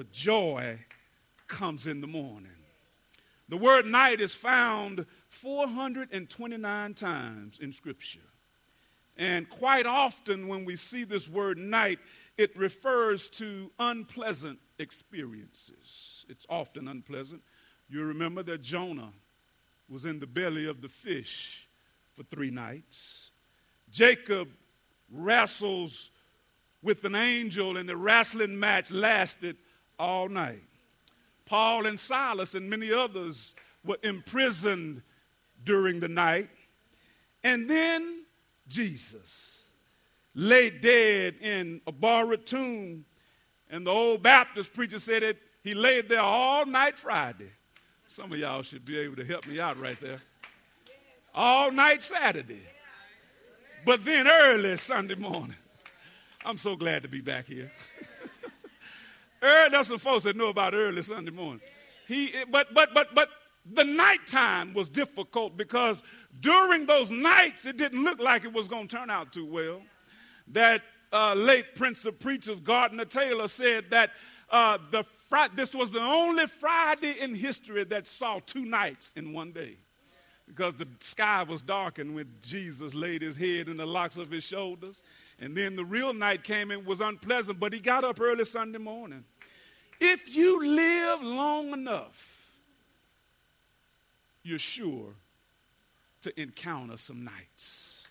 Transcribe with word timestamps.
but 0.00 0.12
joy 0.12 0.78
comes 1.46 1.86
in 1.86 2.00
the 2.00 2.06
morning. 2.06 2.56
The 3.50 3.58
word 3.58 3.84
night 3.84 4.18
is 4.18 4.34
found 4.34 5.04
429 5.28 6.94
times 6.94 7.58
in 7.58 7.70
Scripture. 7.70 8.20
And 9.18 9.46
quite 9.50 9.84
often, 9.84 10.48
when 10.48 10.64
we 10.64 10.76
see 10.76 11.04
this 11.04 11.28
word 11.28 11.58
night, 11.58 11.98
it 12.38 12.56
refers 12.56 13.28
to 13.40 13.70
unpleasant 13.78 14.58
experiences. 14.78 16.24
It's 16.30 16.46
often 16.48 16.88
unpleasant. 16.88 17.42
You 17.90 18.02
remember 18.04 18.42
that 18.44 18.62
Jonah 18.62 19.12
was 19.86 20.06
in 20.06 20.18
the 20.18 20.26
belly 20.26 20.64
of 20.64 20.80
the 20.80 20.88
fish 20.88 21.68
for 22.14 22.22
three 22.22 22.50
nights. 22.50 23.32
Jacob 23.90 24.48
wrestles 25.12 26.10
with 26.82 27.04
an 27.04 27.14
angel, 27.14 27.76
and 27.76 27.86
the 27.86 27.98
wrestling 27.98 28.58
match 28.58 28.90
lasted 28.90 29.58
all 30.00 30.28
night. 30.28 30.62
Paul 31.44 31.86
and 31.86 32.00
Silas 32.00 32.54
and 32.54 32.70
many 32.70 32.92
others 32.92 33.54
were 33.84 33.98
imprisoned 34.02 35.02
during 35.64 36.00
the 36.00 36.08
night. 36.08 36.48
And 37.44 37.68
then 37.68 38.24
Jesus 38.66 39.62
lay 40.34 40.70
dead 40.70 41.34
in 41.40 41.80
a 41.86 41.92
borrowed 41.92 42.46
tomb. 42.46 43.04
And 43.68 43.86
the 43.86 43.90
old 43.90 44.22
Baptist 44.22 44.72
preacher 44.72 44.98
said 44.98 45.22
that 45.22 45.36
he 45.62 45.74
laid 45.74 46.08
there 46.08 46.20
all 46.20 46.64
night 46.64 46.96
Friday. 46.96 47.50
Some 48.06 48.32
of 48.32 48.38
y'all 48.38 48.62
should 48.62 48.84
be 48.84 48.98
able 48.98 49.16
to 49.16 49.24
help 49.24 49.46
me 49.46 49.60
out 49.60 49.78
right 49.78 50.00
there. 50.00 50.22
All 51.34 51.70
night 51.70 52.02
Saturday. 52.02 52.66
But 53.84 54.04
then 54.04 54.26
early 54.26 54.76
Sunday 54.76 55.14
morning. 55.14 55.56
I'm 56.44 56.56
so 56.56 56.74
glad 56.74 57.02
to 57.02 57.08
be 57.08 57.20
back 57.20 57.46
here. 57.46 57.70
Early, 59.42 59.70
there's 59.70 59.88
some 59.88 59.98
folks 59.98 60.24
that 60.24 60.36
know 60.36 60.48
about 60.48 60.74
early 60.74 61.02
Sunday 61.02 61.30
morning. 61.30 61.60
He, 62.06 62.32
but, 62.50 62.72
but, 62.74 62.94
but, 62.94 63.14
but 63.14 63.28
the 63.64 63.84
nighttime 63.84 64.74
was 64.74 64.88
difficult 64.88 65.56
because 65.56 66.02
during 66.40 66.86
those 66.86 67.10
nights 67.10 67.66
it 67.66 67.76
didn't 67.76 68.02
look 68.02 68.18
like 68.18 68.44
it 68.44 68.52
was 68.52 68.68
going 68.68 68.88
to 68.88 68.96
turn 68.96 69.10
out 69.10 69.32
too 69.32 69.46
well. 69.46 69.82
That 70.48 70.82
uh, 71.12 71.34
late 71.34 71.74
Prince 71.74 72.04
of 72.06 72.18
Preachers, 72.18 72.60
Gardner 72.60 73.04
Taylor, 73.04 73.48
said 73.48 73.90
that 73.90 74.10
uh, 74.50 74.78
the 74.90 75.04
fr- 75.28 75.54
this 75.54 75.74
was 75.74 75.90
the 75.90 76.00
only 76.00 76.46
Friday 76.46 77.16
in 77.20 77.34
history 77.34 77.84
that 77.84 78.08
saw 78.08 78.40
two 78.44 78.64
nights 78.64 79.12
in 79.16 79.32
one 79.32 79.52
day 79.52 79.76
because 80.46 80.74
the 80.74 80.88
sky 80.98 81.44
was 81.44 81.62
darkened 81.62 82.12
when 82.14 82.28
Jesus 82.42 82.92
laid 82.92 83.22
his 83.22 83.36
head 83.36 83.68
in 83.68 83.76
the 83.76 83.86
locks 83.86 84.16
of 84.16 84.30
his 84.30 84.42
shoulders. 84.42 85.02
And 85.38 85.56
then 85.56 85.76
the 85.76 85.84
real 85.84 86.12
night 86.12 86.42
came 86.42 86.72
and 86.72 86.84
was 86.84 87.00
unpleasant, 87.00 87.60
but 87.60 87.72
he 87.72 87.78
got 87.78 88.02
up 88.02 88.20
early 88.20 88.44
Sunday 88.44 88.78
morning. 88.78 89.24
If 90.00 90.34
you 90.34 90.66
live 90.66 91.22
long 91.22 91.72
enough, 91.72 92.40
you're 94.42 94.58
sure 94.58 95.14
to 96.22 96.40
encounter 96.40 96.96
some 96.96 97.24
nights. 97.24 98.06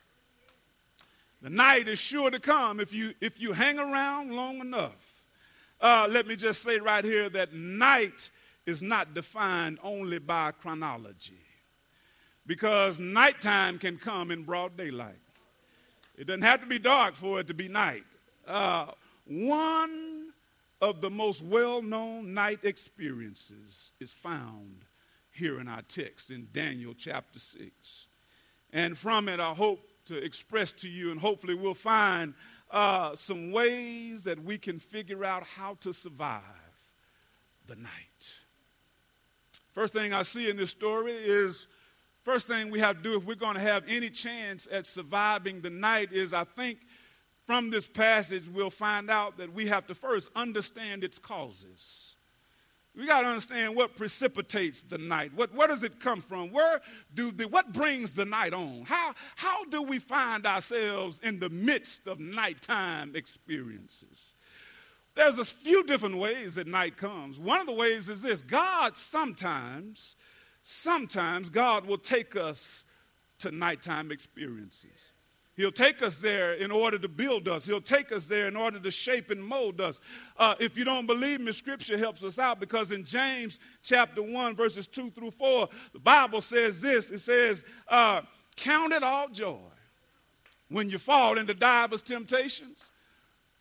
The 1.42 1.50
night 1.50 1.88
is 1.88 2.00
sure 2.00 2.30
to 2.30 2.40
come 2.40 2.80
if 2.80 2.94
you, 2.94 3.14
if 3.22 3.40
you 3.40 3.54
hang 3.54 3.80
around 3.80 4.32
long 4.32 4.60
enough. 4.60 5.24
Uh, 5.82 6.08
let 6.10 6.28
me 6.28 6.36
just 6.36 6.62
say 6.62 6.78
right 6.78 7.06
here 7.06 7.30
that 7.30 7.54
night 7.54 8.30
is 8.66 8.82
not 8.84 9.14
defined 9.14 9.80
only 9.82 10.20
by 10.20 10.52
chronology 10.52 11.40
because 12.46 13.00
nighttime 13.00 13.80
can 13.80 13.98
come 13.98 14.32
in 14.32 14.44
broad 14.44 14.76
daylight. 14.76 15.20
It 16.18 16.28
doesn't 16.28 16.42
have 16.42 16.60
to 16.62 16.68
be 16.68 16.80
dark 16.80 17.16
for 17.16 17.40
it 17.40 17.48
to 17.48 17.54
be 17.54 17.70
night. 17.70 18.04
Uh, 18.46 18.88
one 19.26 20.09
of 20.82 21.02
the 21.02 21.10
most 21.10 21.44
well 21.44 21.82
known 21.82 22.34
night 22.34 22.60
experiences 22.64 23.92
is 24.00 24.14
found 24.14 24.86
here 25.32 25.60
in 25.60 25.68
our 25.68 25.82
text 25.84 26.32
in 26.32 26.48
Daniel 26.52 26.94
chapter 26.98 27.40
6. 27.40 28.08
And 28.72 28.98
from 28.98 29.30
it, 29.30 29.40
I 29.40 29.54
hope 29.54 29.80
to 30.06 30.18
express 30.18 30.72
to 30.74 30.90
you, 30.90 31.12
and 31.12 31.20
hopefully, 31.20 31.54
we'll 31.54 31.74
find 31.74 32.34
uh, 32.72 33.16
some 33.16 33.52
ways 33.52 34.24
that 34.24 34.44
we 34.44 34.58
can 34.58 34.80
figure 34.80 35.24
out 35.24 35.44
how 35.44 35.76
to 35.82 35.94
survive 35.94 36.42
the 37.68 37.76
night. 37.76 38.40
First 39.74 39.94
thing 39.94 40.14
I 40.14 40.24
see 40.24 40.50
in 40.50 40.58
this 40.58 40.72
story 40.72 41.14
is 41.14 41.68
first 42.24 42.48
thing 42.48 42.70
we 42.70 42.80
have 42.80 42.98
to 42.98 43.04
do 43.04 43.18
if 43.18 43.26
we're 43.26 43.36
going 43.36 43.56
to 43.56 43.62
have 43.62 43.84
any 43.88 44.10
chance 44.10 44.68
at 44.72 44.86
surviving 44.86 45.62
the 45.62 45.70
night 45.70 46.12
is 46.12 46.34
I 46.34 46.44
think 46.44 46.80
from 47.50 47.72
this 47.72 47.88
passage 47.88 48.48
we'll 48.48 48.70
find 48.70 49.10
out 49.10 49.38
that 49.38 49.52
we 49.52 49.66
have 49.66 49.88
to 49.88 49.96
first 49.96 50.30
understand 50.36 51.04
its 51.04 51.18
causes. 51.18 52.14
We 52.96 53.08
got 53.08 53.22
to 53.22 53.28
understand 53.28 53.76
what 53.76 53.96
precipitates 53.96 54.84
the 54.84 55.00
night. 55.00 55.32
What, 55.34 55.56
where 55.56 55.68
does 55.68 55.82
it 55.82 56.00
come 56.00 56.22
from? 56.22 56.52
Where 56.52 56.80
do 57.16 57.32
the, 57.32 57.48
what 57.48 57.74
brings 57.74 58.14
the 58.14 58.24
night 58.24 58.54
on? 58.54 58.84
How, 58.86 59.16
how 59.36 59.66
do 59.66 59.82
we 59.82 59.98
find 59.98 60.46
ourselves 60.46 61.22
in 61.24 61.40
the 61.40 61.50
midst 61.50 62.06
of 62.06 62.20
nighttime 62.20 63.16
experiences? 63.16 64.36
There's 65.16 65.40
a 65.40 65.46
few 65.46 65.84
different 65.86 66.18
ways 66.18 66.54
that 66.54 66.68
night 66.68 66.98
comes. 66.98 67.40
One 67.40 67.60
of 67.60 67.66
the 67.66 67.74
ways 67.74 68.10
is 68.10 68.22
this 68.22 68.44
God 68.44 68.96
sometimes, 68.96 70.16
sometimes 70.62 71.50
God 71.50 71.88
will 71.88 71.98
take 71.98 72.36
us 72.36 72.86
to 73.40 73.50
nighttime 73.50 74.12
experiences. 74.12 75.09
He'll 75.60 75.74
take 75.74 76.02
us 76.02 76.20
there 76.20 76.54
in 76.54 76.72
order 76.72 76.98
to 76.98 77.10
build 77.10 77.50
us. 77.50 77.66
He'll 77.66 77.82
take 77.82 78.14
us 78.14 78.24
there 78.24 78.48
in 78.48 78.56
order 78.56 78.80
to 78.80 78.90
shape 78.90 79.30
and 79.30 79.44
mold 79.44 79.82
us. 79.82 80.00
Uh, 80.38 80.56
if 80.58 80.78
you 80.78 80.86
don't 80.86 81.06
believe 81.06 81.42
me, 81.42 81.52
Scripture 81.52 81.98
helps 81.98 82.24
us 82.24 82.40
out 82.40 82.62
because 82.62 82.94
in 82.94 83.04
James 83.04 83.60
chapter 83.84 84.24
1, 84.24 84.56
verses 84.56 84.88
2 84.88 85.10
through 85.10 85.32
4, 85.32 85.68
the 85.92 86.00
Bible 86.00 86.40
says 86.40 86.80
this 86.80 87.12
it 87.12 87.20
says, 87.20 87.66
uh, 87.90 88.22
Count 88.56 88.94
it 88.94 89.04
all 89.04 89.28
joy 89.28 89.58
when 90.70 90.90
you 90.90 90.98
fall 90.98 91.38
into 91.38 91.54
divers 91.54 92.04
temptations 92.04 92.86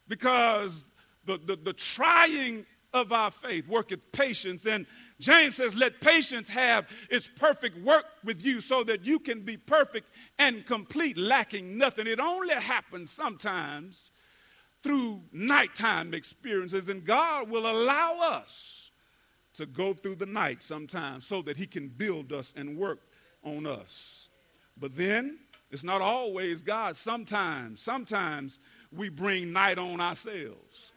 because 0.06 0.86
the, 1.24 1.36
the, 1.44 1.56
the 1.56 1.72
trying 1.72 2.64
of 2.94 3.12
our 3.12 3.30
faith 3.30 3.68
worketh 3.68 4.10
patience 4.12 4.66
and 4.66 4.86
James 5.20 5.56
says, 5.56 5.74
Let 5.74 6.00
patience 6.00 6.48
have 6.50 6.88
its 7.10 7.28
perfect 7.28 7.76
work 7.78 8.04
with 8.24 8.44
you 8.44 8.60
so 8.60 8.84
that 8.84 9.04
you 9.04 9.18
can 9.18 9.42
be 9.42 9.56
perfect 9.56 10.10
and 10.38 10.64
complete, 10.64 11.16
lacking 11.16 11.76
nothing. 11.76 12.06
It 12.06 12.20
only 12.20 12.54
happens 12.54 13.10
sometimes 13.10 14.10
through 14.80 15.22
nighttime 15.32 16.14
experiences, 16.14 16.88
and 16.88 17.04
God 17.04 17.50
will 17.50 17.68
allow 17.68 18.18
us 18.20 18.90
to 19.54 19.66
go 19.66 19.92
through 19.92 20.14
the 20.16 20.26
night 20.26 20.62
sometimes 20.62 21.26
so 21.26 21.42
that 21.42 21.56
He 21.56 21.66
can 21.66 21.88
build 21.88 22.32
us 22.32 22.54
and 22.56 22.78
work 22.78 23.00
on 23.42 23.66
us. 23.66 24.28
But 24.78 24.96
then, 24.96 25.40
it's 25.70 25.82
not 25.82 26.00
always 26.00 26.62
God. 26.62 26.96
Sometimes, 26.96 27.82
sometimes 27.82 28.60
we 28.92 29.08
bring 29.08 29.52
night 29.52 29.78
on 29.78 30.00
ourselves. 30.00 30.92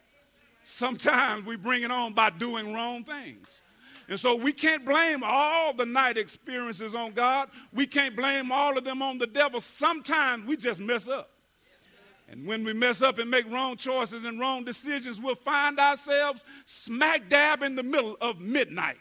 Sometimes 0.72 1.46
we 1.46 1.58
bring 1.58 1.84
it 1.84 1.92
on 1.92 2.14
by 2.14 2.30
doing 2.30 2.74
wrong 2.74 3.04
things. 3.04 3.62
And 4.08 4.20
so 4.20 4.36
we 4.36 4.52
can't 4.52 4.86
blame 4.86 5.22
all 5.24 5.74
the 5.74 5.86
night 5.86 6.18
experiences 6.18 6.96
on 6.96 7.14
God. 7.14 7.50
We 7.74 7.86
can't 7.86 8.16
blame 8.16 8.52
all 8.52 8.78
of 8.78 8.84
them 8.84 9.02
on 9.02 9.18
the 9.18 9.28
devil. 9.28 9.60
Sometimes 9.60 10.46
we 10.48 10.58
just 10.58 10.80
mess 10.80 11.08
up. 11.08 11.30
And 12.28 12.46
when 12.46 12.64
we 12.64 12.74
mess 12.74 13.02
up 13.02 13.20
and 13.20 13.30
make 13.30 13.50
wrong 13.52 13.76
choices 13.76 14.24
and 14.24 14.40
wrong 14.40 14.64
decisions, 14.64 15.20
we'll 15.20 15.36
find 15.36 15.78
ourselves 15.80 16.46
smack 16.66 17.30
dab 17.30 17.62
in 17.62 17.76
the 17.76 17.84
middle 17.84 18.18
of 18.22 18.40
midnight. 18.40 18.98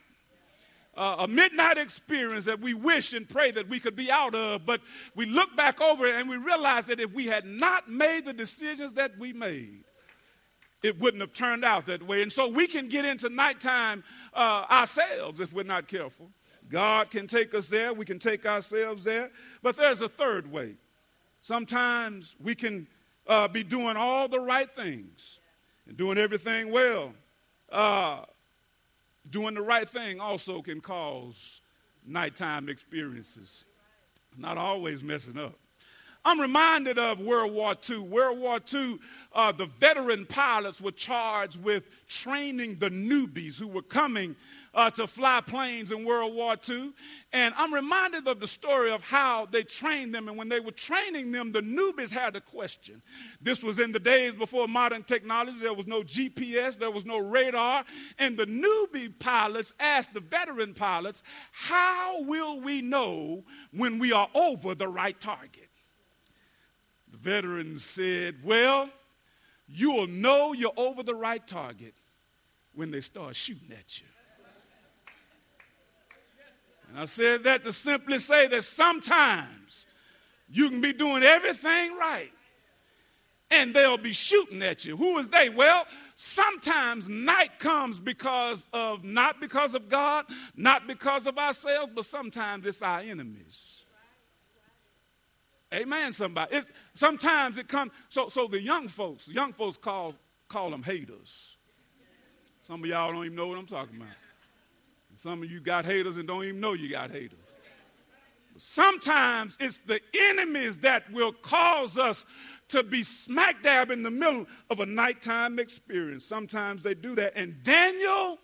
Uh, 0.96 1.16
a 1.20 1.28
midnight 1.28 1.78
experience 1.78 2.44
that 2.44 2.60
we 2.60 2.74
wish 2.74 3.14
and 3.14 3.28
pray 3.28 3.52
that 3.52 3.68
we 3.68 3.78
could 3.78 3.94
be 3.94 4.10
out 4.10 4.34
of, 4.34 4.66
but 4.66 4.80
we 5.14 5.24
look 5.24 5.56
back 5.56 5.80
over 5.80 6.06
it 6.06 6.16
and 6.16 6.28
we 6.28 6.36
realize 6.36 6.86
that 6.86 6.98
if 6.98 7.12
we 7.12 7.26
had 7.26 7.44
not 7.44 7.88
made 7.88 8.24
the 8.24 8.32
decisions 8.32 8.94
that 8.94 9.16
we 9.16 9.32
made, 9.32 9.84
it 10.82 10.98
wouldn't 10.98 11.20
have 11.20 11.32
turned 11.32 11.64
out 11.64 11.86
that 11.86 12.02
way. 12.02 12.22
And 12.22 12.32
so 12.32 12.48
we 12.48 12.66
can 12.66 12.88
get 12.88 13.04
into 13.04 13.28
nighttime 13.28 14.02
uh, 14.34 14.64
ourselves 14.70 15.40
if 15.40 15.52
we're 15.52 15.62
not 15.62 15.88
careful. 15.88 16.30
God 16.68 17.10
can 17.10 17.26
take 17.26 17.54
us 17.54 17.68
there, 17.68 17.92
we 17.92 18.04
can 18.04 18.18
take 18.18 18.46
ourselves 18.46 19.04
there. 19.04 19.30
But 19.62 19.76
there's 19.76 20.02
a 20.02 20.08
third 20.08 20.50
way. 20.50 20.74
Sometimes 21.42 22.36
we 22.40 22.54
can 22.54 22.86
uh, 23.26 23.48
be 23.48 23.62
doing 23.62 23.96
all 23.96 24.28
the 24.28 24.40
right 24.40 24.70
things 24.70 25.40
and 25.86 25.96
doing 25.96 26.18
everything 26.18 26.70
well. 26.70 27.12
Uh, 27.70 28.20
doing 29.30 29.54
the 29.54 29.62
right 29.62 29.88
thing 29.88 30.20
also 30.20 30.62
can 30.62 30.80
cause 30.80 31.60
nighttime 32.06 32.68
experiences, 32.68 33.64
not 34.36 34.56
always 34.58 35.02
messing 35.02 35.38
up. 35.38 35.58
I'm 36.24 36.38
reminded 36.38 36.98
of 36.98 37.18
World 37.18 37.52
War 37.52 37.74
II. 37.88 38.00
World 38.00 38.38
War 38.38 38.60
II, 38.72 38.98
uh, 39.34 39.52
the 39.52 39.66
veteran 39.66 40.26
pilots 40.26 40.80
were 40.80 40.92
charged 40.92 41.62
with 41.62 41.84
training 42.08 42.76
the 42.78 42.90
newbies 42.90 43.58
who 43.58 43.66
were 43.66 43.82
coming 43.82 44.36
uh, 44.74 44.90
to 44.90 45.06
fly 45.06 45.40
planes 45.40 45.90
in 45.90 46.04
World 46.04 46.34
War 46.34 46.56
II. 46.68 46.92
And 47.32 47.54
I'm 47.56 47.72
reminded 47.72 48.28
of 48.28 48.38
the 48.38 48.46
story 48.46 48.92
of 48.92 49.02
how 49.02 49.46
they 49.50 49.62
trained 49.62 50.14
them. 50.14 50.28
And 50.28 50.36
when 50.36 50.50
they 50.50 50.60
were 50.60 50.72
training 50.72 51.32
them, 51.32 51.52
the 51.52 51.62
newbies 51.62 52.10
had 52.10 52.36
a 52.36 52.40
question. 52.40 53.00
This 53.40 53.62
was 53.62 53.78
in 53.78 53.92
the 53.92 53.98
days 53.98 54.34
before 54.34 54.68
modern 54.68 55.04
technology. 55.04 55.58
There 55.58 55.72
was 55.72 55.86
no 55.86 56.02
GPS, 56.02 56.78
there 56.78 56.90
was 56.90 57.06
no 57.06 57.16
radar. 57.18 57.84
And 58.18 58.36
the 58.36 58.46
newbie 58.46 59.18
pilots 59.18 59.72
asked 59.80 60.12
the 60.12 60.20
veteran 60.20 60.74
pilots, 60.74 61.22
How 61.50 62.22
will 62.22 62.60
we 62.60 62.82
know 62.82 63.44
when 63.72 63.98
we 63.98 64.12
are 64.12 64.28
over 64.34 64.74
the 64.74 64.88
right 64.88 65.18
target? 65.18 65.69
The 67.22 67.30
veterans 67.30 67.84
said, 67.84 68.36
Well, 68.44 68.88
you'll 69.68 70.06
know 70.06 70.52
you're 70.52 70.72
over 70.76 71.02
the 71.02 71.14
right 71.14 71.46
target 71.46 71.94
when 72.74 72.90
they 72.90 73.00
start 73.00 73.36
shooting 73.36 73.72
at 73.72 74.00
you. 74.00 74.06
And 76.88 76.98
I 76.98 77.04
said 77.04 77.44
that 77.44 77.62
to 77.64 77.72
simply 77.72 78.18
say 78.18 78.48
that 78.48 78.64
sometimes 78.64 79.86
you 80.48 80.68
can 80.70 80.80
be 80.80 80.92
doing 80.92 81.22
everything 81.22 81.96
right 81.96 82.32
and 83.50 83.74
they'll 83.74 83.96
be 83.96 84.12
shooting 84.12 84.62
at 84.62 84.84
you. 84.84 84.96
Who 84.96 85.18
is 85.18 85.28
they? 85.28 85.48
Well, 85.48 85.84
sometimes 86.16 87.08
night 87.08 87.58
comes 87.58 88.00
because 88.00 88.66
of, 88.72 89.04
not 89.04 89.40
because 89.40 89.74
of 89.74 89.88
God, 89.88 90.24
not 90.56 90.86
because 90.88 91.26
of 91.26 91.38
ourselves, 91.38 91.92
but 91.94 92.04
sometimes 92.04 92.66
it's 92.66 92.82
our 92.82 93.00
enemies. 93.00 93.80
Amen, 95.72 96.12
somebody. 96.12 96.56
It's, 96.56 96.70
sometimes 97.00 97.56
it 97.56 97.66
comes, 97.66 97.92
so, 98.10 98.28
so 98.28 98.46
the 98.46 98.60
young 98.60 98.86
folks, 98.86 99.26
young 99.26 99.54
folks 99.54 99.78
call, 99.78 100.14
call 100.48 100.70
them 100.70 100.82
haters. 100.82 101.56
Some 102.60 102.84
of 102.84 102.90
y'all 102.90 103.10
don't 103.10 103.24
even 103.24 103.36
know 103.36 103.48
what 103.48 103.58
I'm 103.58 103.66
talking 103.66 103.96
about. 103.96 104.08
Some 105.16 105.42
of 105.42 105.50
you 105.50 105.60
got 105.60 105.86
haters 105.86 106.18
and 106.18 106.28
don't 106.28 106.44
even 106.44 106.60
know 106.60 106.74
you 106.74 106.90
got 106.90 107.10
haters. 107.10 107.38
But 108.52 108.62
sometimes 108.62 109.56
it's 109.60 109.78
the 109.78 110.00
enemies 110.30 110.78
that 110.78 111.10
will 111.10 111.32
cause 111.32 111.96
us 111.96 112.26
to 112.68 112.82
be 112.82 113.02
smack 113.02 113.62
dab 113.62 113.90
in 113.90 114.02
the 114.02 114.10
middle 114.10 114.46
of 114.68 114.80
a 114.80 114.86
nighttime 114.86 115.58
experience. 115.58 116.26
Sometimes 116.26 116.82
they 116.82 116.94
do 116.94 117.14
that. 117.14 117.32
And 117.34 117.62
Daniel, 117.62 118.38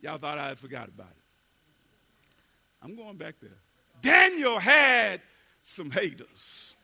y'all 0.00 0.18
thought 0.18 0.38
I 0.38 0.48
had 0.48 0.58
forgot 0.58 0.88
about 0.88 1.10
it. 1.10 1.22
I'm 2.82 2.94
going 2.94 3.16
back 3.16 3.34
there. 3.40 3.58
Daniel 4.02 4.60
had 4.60 5.20
some 5.62 5.90
haters. 5.90 6.75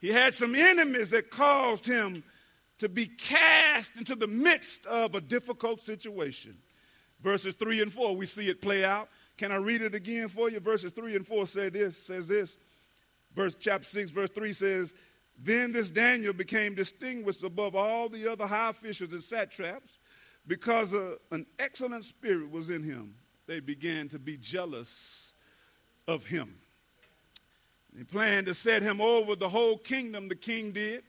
He 0.00 0.08
had 0.08 0.34
some 0.34 0.54
enemies 0.54 1.10
that 1.10 1.30
caused 1.30 1.86
him 1.86 2.22
to 2.78 2.88
be 2.88 3.06
cast 3.06 3.96
into 3.96 4.14
the 4.14 4.26
midst 4.26 4.86
of 4.86 5.14
a 5.14 5.20
difficult 5.20 5.80
situation. 5.80 6.56
Verses 7.22 7.54
3 7.54 7.82
and 7.82 7.92
4, 7.92 8.14
we 8.14 8.26
see 8.26 8.48
it 8.48 8.60
play 8.60 8.84
out. 8.84 9.08
Can 9.38 9.52
I 9.52 9.56
read 9.56 9.82
it 9.82 9.94
again 9.94 10.28
for 10.28 10.50
you? 10.50 10.60
Verses 10.60 10.92
3 10.92 11.16
and 11.16 11.26
4 11.26 11.46
say 11.46 11.68
this, 11.68 11.96
says 11.96 12.28
this. 12.28 12.56
Verse 13.34 13.54
chapter 13.58 13.86
6, 13.86 14.10
verse 14.10 14.30
3 14.30 14.52
says, 14.52 14.94
Then 15.38 15.72
this 15.72 15.90
Daniel 15.90 16.32
became 16.32 16.74
distinguished 16.74 17.42
above 17.42 17.74
all 17.74 18.08
the 18.08 18.30
other 18.30 18.46
high 18.46 18.70
officials 18.70 19.12
and 19.12 19.22
satraps 19.22 19.98
because 20.46 20.92
a, 20.92 21.16
an 21.30 21.46
excellent 21.58 22.04
spirit 22.04 22.50
was 22.50 22.70
in 22.70 22.82
him. 22.82 23.14
They 23.46 23.60
began 23.60 24.08
to 24.08 24.18
be 24.18 24.36
jealous 24.36 25.32
of 26.06 26.24
him. 26.24 26.56
They 27.96 28.04
planned 28.04 28.46
to 28.46 28.54
set 28.54 28.82
him 28.82 29.00
over 29.00 29.34
the 29.34 29.48
whole 29.48 29.78
kingdom, 29.78 30.28
the 30.28 30.36
king 30.36 30.72
did. 30.72 31.02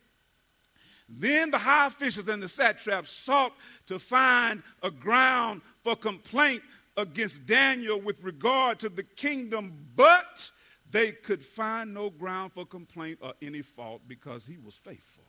Then 1.10 1.52
the 1.52 1.58
high 1.58 1.88
officials 1.88 2.30
and 2.30 2.42
the 2.42 2.48
satraps 2.48 3.12
sought 3.12 3.54
to 3.88 4.00
find 4.00 4.64
a 4.82 4.90
ground 4.90 5.62
for 5.84 5.96
complaint 5.96 6.64
against 6.96 7.46
Daniel 7.46 8.00
with 8.00 8.24
regard 8.24 8.80
to 8.80 8.90
the 8.90 9.04
kingdom, 9.04 9.74
but 9.96 10.50
they 10.90 11.12
could 11.12 11.44
find 11.44 11.94
no 11.94 12.10
ground 12.10 12.54
for 12.54 12.66
complaint 12.66 13.20
or 13.22 13.34
any 13.42 13.62
fault 13.62 14.02
because 14.08 14.46
he 14.46 14.58
was 14.58 14.76
faithful. 14.76 15.24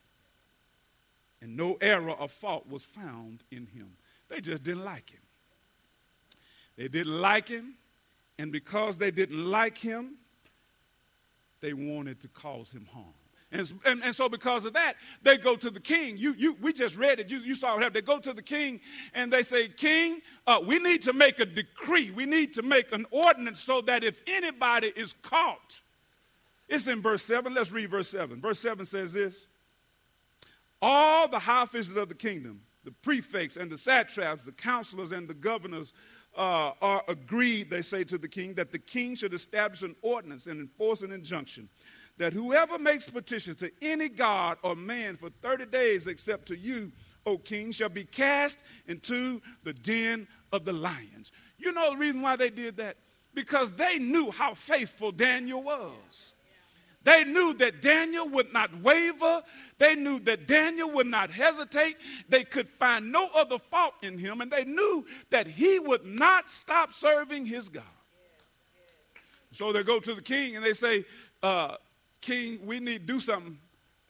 And 1.43 1.56
no 1.56 1.76
error 1.81 2.12
or 2.12 2.28
fault 2.28 2.69
was 2.69 2.84
found 2.84 3.43
in 3.50 3.66
him. 3.66 3.90
They 4.28 4.40
just 4.40 4.62
didn't 4.62 4.84
like 4.84 5.11
him. 5.11 5.20
They 6.76 6.87
didn't 6.87 7.20
like 7.20 7.49
him, 7.49 7.75
and 8.38 8.52
because 8.52 8.99
they 8.99 9.11
didn't 9.11 9.50
like 9.50 9.78
him, 9.78 10.14
they 11.60 11.72
wanted 11.72 12.20
to 12.20 12.28
cause 12.28 12.72
him 12.72 12.87
harm. 12.93 13.14
And, 13.50 13.72
and, 13.87 14.05
and, 14.05 14.14
so 14.14 14.28
because 14.28 14.66
of 14.66 14.75
that, 14.75 14.96
they 15.22 15.38
go 15.38 15.56
to 15.56 15.70
the 15.70 15.81
king. 15.81 16.19
You, 16.19 16.34
you, 16.37 16.56
we 16.60 16.70
just 16.70 16.96
read 16.96 17.19
it. 17.19 17.31
You, 17.31 17.38
you 17.38 17.55
saw 17.55 17.72
what 17.72 17.82
happened. 17.82 17.96
They 17.96 18.06
go 18.06 18.19
to 18.19 18.34
the 18.34 18.43
king 18.43 18.81
and 19.14 19.32
they 19.32 19.43
say, 19.43 19.69
King, 19.69 20.20
uh, 20.46 20.60
we 20.66 20.78
need 20.78 21.00
to 21.02 21.14
make 21.14 21.40
a 21.40 21.46
decree. 21.46 22.10
We 22.10 22.26
need 22.26 22.52
to 22.55 22.62
make 22.62 22.93
an 22.93 23.06
ordinance 23.10 23.60
so 23.60 23.81
that 23.82 24.05
if 24.05 24.20
anybody 24.26 24.93
is 24.94 25.14
caught, 25.22 25.81
it's 26.69 26.87
in 26.87 27.00
verse 27.00 27.25
7. 27.25 27.55
Let's 27.55 27.72
read 27.72 27.90
verse 27.90 28.11
7. 28.11 28.38
Verse 28.38 28.61
7 28.61 28.84
says 28.84 29.14
this 29.14 29.46
All 30.82 31.26
the 31.26 31.38
high 31.38 31.62
officials 31.62 31.96
of 31.96 32.11
the 32.11 32.14
kingdom, 32.14 32.61
the 32.84 32.93
prefects 32.93 33.56
and 33.56 33.70
the 33.70 33.78
satraps, 33.78 34.44
the 34.44 34.52
counselors 34.52 35.12
and 35.12 35.26
the 35.26 35.32
governors, 35.32 35.94
uh, 36.38 36.73
are 36.81 37.02
agreed, 37.08 37.69
they 37.69 37.82
say 37.82 38.05
to 38.05 38.17
the 38.17 38.29
king, 38.29 38.55
that 38.55 38.73
the 38.73 38.79
king 38.79 39.14
should 39.14 39.35
establish 39.35 39.82
an 39.82 39.94
ordinance 40.00 40.46
and 40.46 40.61
enforce 40.61 41.02
an 41.02 41.12
injunction 41.12 41.69
that 42.19 42.32
whoever 42.32 42.79
makes 42.79 43.08
petition 43.08 43.55
to 43.55 43.70
any 43.81 44.08
god 44.08 44.58
or 44.62 44.75
man 44.76 45.17
for 45.17 45.31
30 45.43 45.67
days 45.67 46.06
except 46.06 46.46
to 46.46 46.56
you, 46.56 46.93
O 47.25 47.38
king, 47.38 47.73
shall 47.73 47.88
be 47.88 48.05
cast 48.05 48.58
into 48.87 49.40
the 49.62 49.73
den 49.73 50.26
of 50.52 50.64
the 50.64 50.73
lions. 50.73 51.32
You 51.58 51.73
know 51.73 51.93
the 51.93 51.96
reason 51.96 52.20
why 52.20 52.37
they 52.37 52.50
did 52.50 52.76
that? 52.76 52.96
Because 53.35 53.73
they 53.73 53.99
knew 53.99 54.31
how 54.31 54.55
faithful 54.55 55.12
Daniel 55.12 55.62
was. 55.62 56.32
They 57.08 57.25
knew 57.25 57.55
that 57.55 57.81
Daniel 57.81 58.28
would 58.28 58.52
not 58.52 58.82
waver. 58.82 59.43
They 59.78 59.94
knew 59.94 60.20
that 60.20 60.46
Daniel 60.46 60.90
would 60.90 61.06
not 61.06 61.31
hesitate. 61.31 61.96
They 62.28 62.44
could 62.44 62.69
find 62.69 63.10
no 63.10 63.31
other 63.34 63.58
fault 63.58 63.94
in 64.02 64.19
him, 64.19 64.43
and 64.43 64.50
they 64.50 64.64
knew 64.64 65.06
that 65.31 65.46
he 65.46 65.78
would 65.78 66.05
not 66.05 66.50
stop 66.50 66.93
serving 66.93 67.46
his 67.46 67.70
God. 67.70 67.84
So 69.52 69.72
they 69.72 69.82
go 69.84 70.00
to 70.00 70.14
the 70.14 70.20
king 70.20 70.56
and 70.56 70.62
they 70.62 70.75
say, 70.75 71.06
uh, 71.43 71.76
King, 72.20 72.58
we 72.66 72.78
need 72.78 73.06
to 73.06 73.14
do 73.14 73.20
something. 73.20 73.56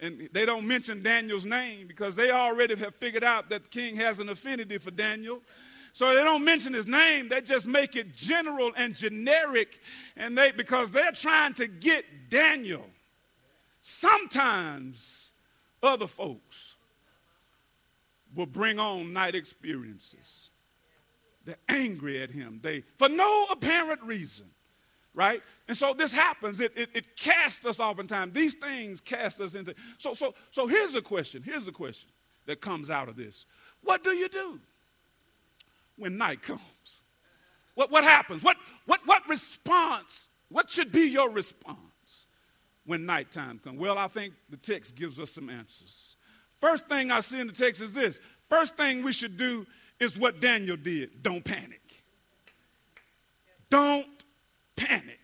And 0.01 0.29
they 0.33 0.45
don't 0.45 0.67
mention 0.67 1.01
Daniel's 1.01 1.45
name 1.45 1.87
because 1.87 2.17
they 2.17 2.33
already 2.33 2.75
have 2.75 2.97
figured 2.97 3.23
out 3.23 3.49
that 3.51 3.63
the 3.63 3.69
king 3.69 3.95
has 3.95 4.19
an 4.19 4.29
affinity 4.29 4.79
for 4.79 4.91
Daniel. 4.91 5.41
So 5.99 6.15
they 6.15 6.23
don't 6.23 6.45
mention 6.45 6.75
his 6.75 6.87
name, 6.87 7.29
they 7.29 7.41
just 7.41 7.67
make 7.67 7.97
it 7.97 8.15
general 8.15 8.71
and 8.77 8.95
generic. 8.95 9.81
And 10.17 10.39
they 10.39 10.53
because 10.53 10.93
they're 10.93 11.11
trying 11.11 11.55
to 11.55 11.67
get 11.67 12.05
Daniel. 12.31 12.87
Sometimes 13.83 15.33
other 15.83 16.07
folks 16.07 16.77
will 18.33 18.47
bring 18.47 18.79
on 18.79 19.13
night 19.13 19.35
experiences. 19.35 20.51
They're 21.45 21.57
angry 21.69 22.23
at 22.23 22.31
him. 22.31 22.61
They 22.63 22.85
for 22.97 23.09
no 23.09 23.47
apparent 23.51 24.01
reason 24.05 24.47
right? 25.15 25.43
And 25.67 25.77
so 25.77 25.95
this 25.95 26.13
happens. 26.13 26.61
It, 26.61 26.73
it, 26.77 26.91
it 26.95 27.17
casts 27.17 27.67
us 27.67 27.81
oftentimes. 27.81 28.35
These 28.35 28.55
things 28.55 29.01
cast 29.01 29.41
us 29.41 29.57
into. 29.57 29.75
So, 29.97 30.15
so, 30.15 30.33
so 30.53 30.69
here's 30.69 30.95
a 30.95 31.03
question. 31.03 31.43
Here's 31.43 31.67
a 31.67 31.73
question 31.73 32.09
that 32.47 32.61
comes 32.61 32.89
out 32.89 33.09
of 33.09 33.17
this. 33.17 33.45
What 33.83 34.05
do 34.05 34.11
you 34.11 34.29
do 34.29 34.61
when 35.99 36.17
night 36.17 36.43
comes? 36.43 36.61
What, 37.75 37.91
what 37.91 38.05
happens? 38.05 38.43
What, 38.43 38.57
what, 38.87 39.01
what 39.05 39.29
response? 39.29 40.29
What 40.49 40.71
should 40.71 40.91
be 40.91 41.03
your 41.03 41.31
response 41.31 41.79
when 42.85 43.07
nighttime 43.07 43.61
comes? 43.63 43.79
Well, 43.79 43.99
I 43.99 44.09
think 44.09 44.35
the 44.51 44.57
text 44.57 44.97
gives 44.97 45.21
us 45.21 45.31
some 45.31 45.49
answers. 45.49 46.17
First 46.61 46.89
thing 46.89 47.13
I 47.13 47.21
see 47.21 47.41
in 47.41 47.47
the 47.47 47.53
text 47.53 47.81
is 47.81 47.95
this. 47.95 48.21
First 48.49 48.77
thing 48.77 49.03
we 49.03 49.13
should 49.13 49.37
do 49.37 49.67
is 50.01 50.19
what 50.19 50.41
Daniel 50.41 50.77
did. 50.77 51.23
Don't 51.23 51.45
panic. 51.45 52.05
Don't 53.71 54.07
panic, 54.77 55.21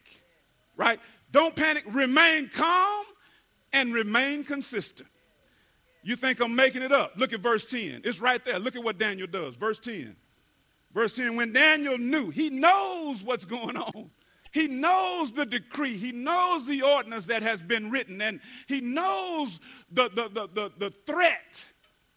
right? 0.76 1.00
Don't 1.32 1.56
panic. 1.56 1.84
Remain 1.88 2.48
calm 2.48 3.04
and 3.72 3.94
remain 3.94 4.44
consistent. 4.44 5.08
You 6.02 6.16
think 6.16 6.40
I'm 6.40 6.54
making 6.54 6.82
it 6.82 6.92
up? 6.92 7.14
Look 7.16 7.32
at 7.32 7.40
verse 7.40 7.64
10. 7.66 8.02
It's 8.04 8.20
right 8.20 8.44
there. 8.44 8.58
Look 8.58 8.76
at 8.76 8.84
what 8.84 8.98
Daniel 8.98 9.26
does. 9.26 9.56
Verse 9.56 9.78
10. 9.78 10.14
Verse 10.94 11.16
10 11.16 11.36
when 11.36 11.52
Daniel 11.52 11.98
knew, 11.98 12.30
he 12.30 12.48
knows 12.48 13.22
what's 13.22 13.44
going 13.44 13.76
on. 13.76 14.10
He 14.52 14.68
knows 14.68 15.32
the 15.32 15.44
decree. 15.44 15.96
He 15.96 16.12
knows 16.12 16.66
the 16.68 16.82
ordinance 16.82 17.26
that 17.26 17.42
has 17.42 17.60
been 17.60 17.90
written. 17.90 18.22
And 18.22 18.40
he 18.68 18.80
knows 18.80 19.58
the, 19.90 20.08
the, 20.10 20.28
the, 20.28 20.48
the, 20.54 20.72
the 20.78 20.90
threat 20.90 21.66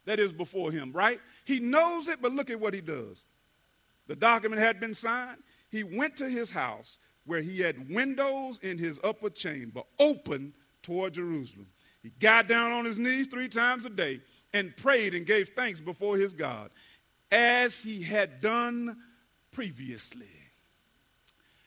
that 0.05 0.19
is 0.19 0.31
before 0.31 0.71
him, 0.71 0.91
right? 0.93 1.19
He 1.45 1.59
knows 1.59 2.07
it, 2.07 2.21
but 2.21 2.31
look 2.31 2.51
at 2.51 2.59
what 2.59 2.75
he 2.75 2.81
does. 2.81 3.23
The 4.05 4.15
document 4.15 4.61
had 4.61 4.79
been 4.79 4.93
signed. 4.93 5.41
He 5.69 5.83
went 5.83 6.15
to 6.17 6.29
his 6.29 6.51
house 6.51 6.99
where 7.25 7.41
he 7.41 7.59
had 7.59 7.89
windows 7.89 8.59
in 8.61 8.77
his 8.77 8.99
upper 9.03 9.31
chamber 9.31 9.81
open 9.99 10.53
toward 10.83 11.15
Jerusalem. 11.15 11.67
He 12.03 12.11
got 12.19 12.47
down 12.47 12.71
on 12.71 12.85
his 12.85 12.99
knees 12.99 13.27
three 13.27 13.49
times 13.49 13.85
a 13.85 13.89
day 13.89 14.21
and 14.53 14.77
prayed 14.77 15.13
and 15.13 15.25
gave 15.25 15.49
thanks 15.49 15.81
before 15.81 16.17
his 16.17 16.33
God, 16.33 16.69
as 17.31 17.77
he 17.79 18.01
had 18.01 18.41
done 18.41 18.97
previously. 19.51 20.27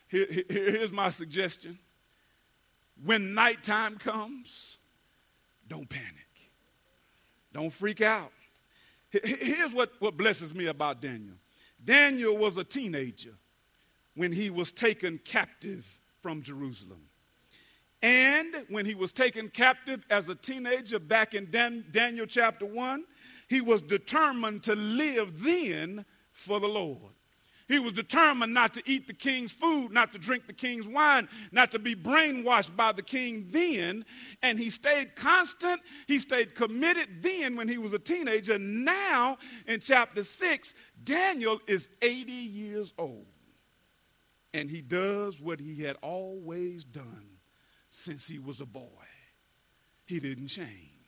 Here, 0.09 0.27
here, 0.29 0.45
here's 0.49 0.93
my 0.93 1.11
suggestion 1.11 1.79
when 3.05 3.33
nighttime 3.35 3.97
comes, 3.97 4.77
don't 5.69 5.89
panic, 5.89 6.29
don't 7.53 7.71
freak 7.71 8.01
out. 8.01 8.33
Here's 9.11 9.75
what, 9.75 9.93
what 9.99 10.17
blesses 10.17 10.55
me 10.55 10.67
about 10.67 11.01
Daniel 11.01 11.35
Daniel 11.83 12.37
was 12.37 12.59
a 12.59 12.65
teenager 12.65 13.35
when 14.15 14.33
he 14.33 14.51
was 14.51 14.71
taken 14.71 15.19
captive 15.25 15.99
from 16.21 16.43
Jerusalem. 16.43 17.01
And 18.03 18.67
when 18.69 18.87
he 18.87 18.95
was 18.95 19.13
taken 19.13 19.49
captive 19.49 20.05
as 20.11 20.29
a 20.29 20.35
teenager 20.35 20.99
back 20.99 21.35
in 21.35 21.51
Dan- 21.51 21.85
Daniel 21.91 22.27
chapter 22.27 22.67
1, 22.67 23.05
he 23.51 23.61
was 23.61 23.83
determined 23.83 24.63
to 24.63 24.77
live 24.77 25.43
then 25.43 26.05
for 26.31 26.61
the 26.61 26.69
Lord. 26.69 27.13
He 27.67 27.81
was 27.81 27.93
determined 27.93 28.55
not 28.55 28.75
to 28.75 28.83
eat 28.87 29.09
the 29.09 29.13
king's 29.13 29.51
food, 29.51 29.91
not 29.91 30.13
to 30.13 30.21
drink 30.21 30.47
the 30.47 30.53
king's 30.53 30.87
wine, 30.87 31.29
not 31.51 31.73
to 31.73 31.81
be 31.81 31.97
brainwashed 31.97 32.77
by 32.77 32.93
the 32.93 33.03
king 33.03 33.49
then. 33.51 34.05
And 34.41 34.57
he 34.57 34.71
stayed 34.71 35.17
constant. 35.17 35.81
He 36.07 36.21
stayed 36.21 36.55
committed 36.55 37.23
then 37.23 37.57
when 37.57 37.67
he 37.67 37.77
was 37.77 37.93
a 37.93 37.99
teenager. 37.99 38.57
Now, 38.57 39.37
in 39.67 39.81
chapter 39.81 40.23
6, 40.23 40.75
Daniel 41.03 41.61
is 41.67 41.89
80 42.03 42.33
years 42.33 42.95
old. 42.97 43.27
And 44.55 44.71
he 44.71 44.81
does 44.81 45.41
what 45.41 45.59
he 45.59 45.83
had 45.83 45.97
always 46.03 46.85
done 46.85 47.39
since 47.89 48.29
he 48.29 48.39
was 48.39 48.61
a 48.61 48.67
boy. 48.67 49.07
He 50.07 50.21
didn't 50.21 50.49
change. 50.49 51.00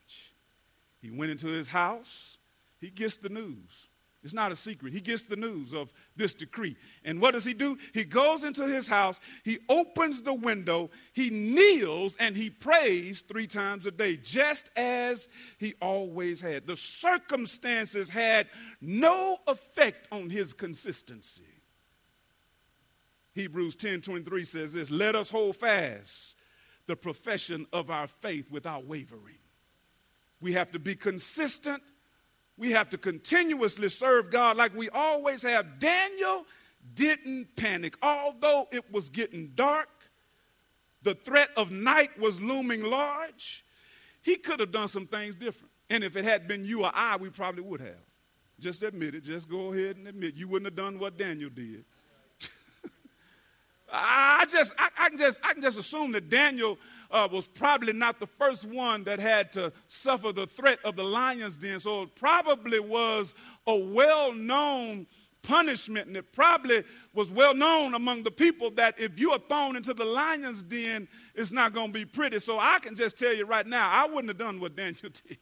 He 1.02 1.11
went 1.11 1.32
into 1.32 1.49
his 1.49 1.68
house, 1.68 2.38
he 2.80 2.88
gets 2.88 3.16
the 3.18 3.28
news. 3.28 3.88
It's 4.25 4.32
not 4.32 4.52
a 4.52 4.56
secret. 4.56 4.92
He 4.92 5.00
gets 5.00 5.25
the 5.25 5.35
news 5.35 5.73
of 5.73 5.92
this 6.14 6.32
decree. 6.32 6.76
And 7.04 7.21
what 7.21 7.32
does 7.32 7.44
he 7.44 7.54
do? 7.54 7.76
He 7.92 8.04
goes 8.04 8.44
into 8.44 8.68
his 8.68 8.87
house, 8.87 9.18
he 9.42 9.59
opens 9.68 10.23
the 10.23 10.32
window, 10.32 10.90
he 11.12 11.28
kneels, 11.28 12.16
and 12.21 12.37
he 12.37 12.49
prays 12.49 13.23
three 13.23 13.49
times 13.49 13.85
a 13.87 13.90
day, 13.90 14.16
just 14.16 14.71
as 14.76 15.26
he 15.59 15.75
always 15.82 16.40
had. 16.40 16.68
The 16.68 16.76
circumstances 16.76 18.09
had 18.09 18.47
no 18.80 19.38
effect 19.49 20.06
on 20.12 20.30
his 20.30 20.52
consistency. 20.52 21.42
Hebrews 23.35 23.75
10 23.76 24.02
23 24.02 24.44
says 24.44 24.73
this 24.73 24.90
Let 24.90 25.16
us 25.16 25.30
hold 25.30 25.56
fast 25.56 26.37
the 26.87 26.94
profession 26.94 27.66
of 27.73 27.90
our 27.90 28.06
faith 28.06 28.50
without 28.52 28.87
wavering. 28.87 29.41
We 30.42 30.52
have 30.52 30.72
to 30.72 30.78
be 30.78 30.94
consistent. 30.94 31.82
We 32.58 32.72
have 32.72 32.90
to 32.90 32.99
continuously 32.99 33.88
serve 33.88 34.30
God 34.30 34.56
like 34.56 34.76
we 34.76 34.90
always 34.90 35.42
have. 35.42 35.78
Daniel 35.78 36.44
didn't 36.94 37.56
panic. 37.56 37.96
Although 38.02 38.68
it 38.72 38.92
was 38.92 39.08
getting 39.08 39.52
dark, 39.54 39.88
the 41.02 41.14
threat 41.14 41.49
of 41.56 41.70
night 41.70 42.18
was 42.18 42.40
looming 42.40 42.82
large, 42.82 43.64
he 44.20 44.37
could 44.37 44.61
have 44.61 44.72
done 44.72 44.88
some 44.88 45.06
things 45.06 45.34
different. 45.34 45.72
And 45.90 46.04
if 46.04 46.16
it 46.16 46.25
had 46.25 46.49
been 46.49 46.64
you 46.64 46.84
or 46.84 46.90
I, 46.94 47.16
we 47.16 47.30
probably 47.30 47.62
would 47.62 47.80
have. 47.80 48.04
Just 48.58 48.82
admit 48.82 49.14
it. 49.14 49.25
Just 49.25 49.49
go 49.49 49.72
ahead 49.72 49.96
and 49.96 50.06
admit 50.06 50.34
you 50.34 50.46
wouldn't 50.49 50.66
have 50.66 50.76
done 50.76 50.99
what 50.99 51.18
Daniel 51.18 51.50
did. 51.50 51.84
I 53.92 54.46
just, 54.49 54.72
I, 54.78 54.88
I, 54.99 55.08
can 55.08 55.18
just, 55.18 55.40
I 55.42 55.52
can 55.52 55.62
just 55.62 55.78
assume 55.78 56.12
that 56.12 56.28
Daniel 56.28 56.78
uh, 57.12 57.28
was 57.31 57.47
probably 57.47 57.92
not 57.92 58.19
the 58.19 58.26
first 58.26 58.64
one 58.64 59.04
that 59.04 59.21
had 59.21 59.52
to 59.52 59.73
suffer 59.87 60.33
the 60.33 60.47
threat 60.47 60.78
of 60.85 60.97
the 60.97 61.02
lion's 61.02 61.57
den. 61.57 61.78
So 61.78 62.02
it 62.02 62.14
probably 62.16 62.81
was 62.81 63.35
a 63.66 63.76
well-known 63.76 65.07
punishment, 65.42 66.07
and 66.07 66.16
it 66.16 66.33
probably 66.33 66.85
was 67.14 67.31
well 67.31 67.54
known 67.54 67.95
among 67.95 68.23
the 68.23 68.31
people 68.31 68.71
that 68.73 68.99
if 68.99 69.19
you 69.19 69.33
are 69.33 69.40
thrown 69.49 69.76
into 69.76 69.92
the 69.92 70.04
lion's 70.04 70.62
den, 70.62 71.07
it's 71.35 71.52
not 71.52 71.75
going 71.75 71.88
to 71.88 71.92
be 71.92 72.04
pretty. 72.04 72.38
So 72.38 72.59
I 72.59 72.78
can 72.81 72.97
just 72.97 73.19
tell 73.19 73.35
you 73.35 73.45
right 73.45 73.66
now, 73.66 73.90
I 73.90 74.07
wouldn't 74.07 74.28
have 74.28 74.38
done 74.38 74.61
what 74.61 74.75
Daniel 74.75 75.02
did. 75.02 75.38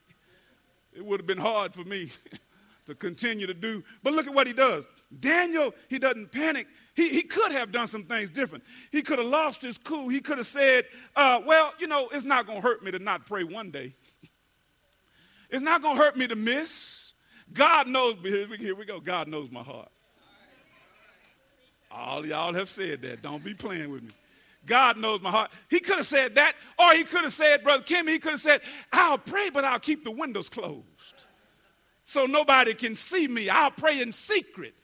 It 0.93 1.05
would 1.05 1.21
have 1.21 1.27
been 1.27 1.39
hard 1.39 1.73
for 1.73 1.85
me 1.85 2.11
to 2.87 2.95
continue 2.95 3.47
to 3.47 3.55
do. 3.55 3.85
But 4.03 4.15
look 4.15 4.27
at 4.27 4.35
what 4.35 4.47
he 4.47 4.53
does. 4.53 4.85
Daniel, 5.21 5.73
he 5.89 5.99
doesn't 5.99 6.33
panic. 6.33 6.67
He, 7.01 7.09
he 7.09 7.23
could 7.23 7.51
have 7.53 7.73
done 7.73 7.87
some 7.87 8.05
things 8.05 8.29
different. 8.29 8.63
He 8.93 9.01
could 9.01 9.19
have 9.19 9.27
lost 9.27 9.63
his 9.63 9.79
cool. 9.79 10.11
He 10.11 10.21
could 10.21 10.37
have 10.37 10.47
said, 10.47 10.85
uh, 11.17 11.41
Well, 11.47 11.73
you 11.79 11.87
know, 11.87 12.11
it's 12.13 12.27
not 12.27 12.47
going 12.47 12.61
to 12.61 12.63
hurt 12.63 12.85
me 12.85 12.91
to 12.91 12.99
not 12.99 13.25
pray 13.25 13.43
one 13.43 13.71
day. 13.71 13.95
it's 15.49 15.63
not 15.63 15.81
going 15.81 15.97
to 15.97 16.03
hurt 16.03 16.19
me 16.19 16.27
to 16.27 16.37
miss. 16.37 17.15
God 17.55 17.89
knows, 17.89 18.17
here 18.23 18.47
here 18.55 18.75
we 18.75 18.85
go. 18.85 19.01
God 19.01 19.29
knows 19.29 19.51
my 19.51 19.63
heart. 19.63 19.89
All 21.91 22.27
y'all 22.27 22.53
have 22.53 22.69
said 22.69 23.01
that. 23.01 23.23
Don't 23.23 23.43
be 23.43 23.55
playing 23.55 23.91
with 23.91 24.03
me. 24.03 24.11
God 24.67 24.99
knows 24.99 25.23
my 25.23 25.31
heart. 25.31 25.51
He 25.71 25.81
could 25.81 25.97
have 25.97 26.07
said 26.07 26.35
that, 26.35 26.53
or 26.79 26.93
he 26.93 27.05
could 27.05 27.23
have 27.23 27.33
said, 27.33 27.63
Brother 27.63 27.83
Kim, 27.83 28.07
he 28.07 28.19
could 28.19 28.33
have 28.33 28.41
said, 28.41 28.61
I'll 28.93 29.17
pray, 29.17 29.49
but 29.49 29.65
I'll 29.65 29.81
keep 29.81 30.05
the 30.05 30.11
windows 30.11 30.51
closed 30.51 30.85
so 32.05 32.27
nobody 32.27 32.75
can 32.75 32.95
see 32.95 33.27
me. 33.27 33.49
I'll 33.49 33.71
pray 33.71 34.03
in 34.03 34.13
secret. 34.13 34.75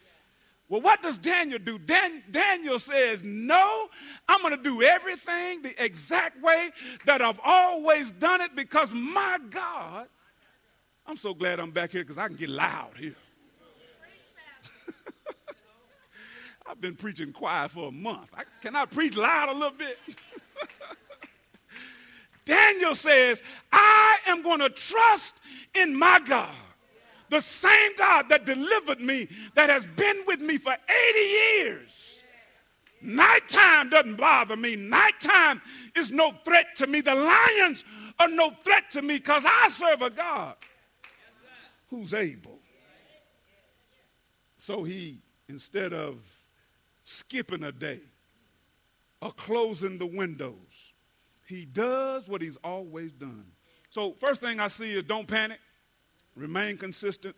Well, 0.68 0.80
what 0.80 1.00
does 1.00 1.18
Daniel 1.18 1.60
do? 1.60 1.78
Dan, 1.78 2.24
Daniel 2.30 2.78
says, 2.78 3.22
No, 3.22 3.88
I'm 4.28 4.42
going 4.42 4.56
to 4.56 4.62
do 4.62 4.82
everything 4.82 5.62
the 5.62 5.74
exact 5.82 6.42
way 6.42 6.70
that 7.04 7.22
I've 7.22 7.38
always 7.44 8.10
done 8.10 8.40
it 8.40 8.56
because 8.56 8.92
my 8.92 9.38
God, 9.50 10.08
I'm 11.06 11.16
so 11.16 11.34
glad 11.34 11.60
I'm 11.60 11.70
back 11.70 11.92
here 11.92 12.02
because 12.02 12.18
I 12.18 12.26
can 12.26 12.36
get 12.36 12.48
loud 12.48 12.96
here. 12.98 13.14
I've 16.66 16.80
been 16.80 16.96
preaching 16.96 17.32
quiet 17.32 17.70
for 17.70 17.88
a 17.88 17.92
month. 17.92 18.30
I, 18.36 18.42
can 18.60 18.74
I 18.74 18.86
preach 18.86 19.16
loud 19.16 19.50
a 19.50 19.52
little 19.52 19.70
bit? 19.70 19.98
Daniel 22.44 22.96
says, 22.96 23.40
I 23.70 24.18
am 24.26 24.42
going 24.42 24.60
to 24.60 24.70
trust 24.70 25.36
in 25.74 25.96
my 25.96 26.20
God 26.24 26.50
the 27.28 27.40
same 27.40 27.96
God 27.96 28.28
that 28.28 28.44
delivered 28.44 29.00
me, 29.00 29.28
that 29.54 29.70
has 29.70 29.86
been 29.86 30.22
with 30.26 30.40
me 30.40 30.56
for 30.56 30.72
80 30.72 31.18
years. 31.18 32.22
Nighttime 33.02 33.90
doesn't 33.90 34.16
bother 34.16 34.56
me. 34.56 34.76
Nighttime 34.76 35.60
is 35.94 36.10
no 36.10 36.32
threat 36.44 36.66
to 36.76 36.86
me. 36.86 37.00
The 37.00 37.14
lions 37.14 37.84
are 38.18 38.28
no 38.28 38.50
threat 38.64 38.90
to 38.92 39.02
me 39.02 39.18
because 39.18 39.44
I 39.46 39.68
serve 39.68 40.02
a 40.02 40.10
God 40.10 40.56
who's 41.88 42.14
able. 42.14 42.58
So 44.56 44.82
he, 44.82 45.20
instead 45.48 45.92
of 45.92 46.18
skipping 47.04 47.62
a 47.64 47.72
day 47.72 48.00
or 49.20 49.32
closing 49.32 49.98
the 49.98 50.06
windows, 50.06 50.92
he 51.46 51.64
does 51.64 52.28
what 52.28 52.42
he's 52.42 52.56
always 52.64 53.12
done. 53.12 53.46
So, 53.88 54.14
first 54.18 54.40
thing 54.40 54.58
I 54.58 54.68
see 54.68 54.92
is 54.94 55.04
don't 55.04 55.28
panic 55.28 55.60
remain 56.36 56.76
consistent. 56.76 57.34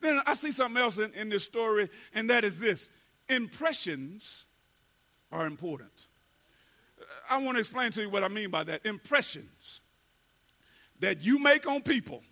Then 0.00 0.20
I 0.26 0.34
see 0.34 0.52
something 0.52 0.80
else 0.80 0.98
in, 0.98 1.12
in 1.14 1.28
this 1.28 1.44
story, 1.44 1.88
and 2.12 2.28
that 2.30 2.44
is 2.44 2.60
this 2.60 2.90
impressions 3.28 4.44
are 5.32 5.46
important. 5.46 6.06
I 7.28 7.38
want 7.38 7.56
to 7.56 7.60
explain 7.60 7.90
to 7.92 8.02
you 8.02 8.10
what 8.10 8.22
I 8.22 8.28
mean 8.28 8.50
by 8.50 8.64
that. 8.64 8.84
Impressions 8.84 9.80
that 11.00 11.24
you 11.24 11.38
make 11.38 11.66
on 11.66 11.82
people. 11.82 12.22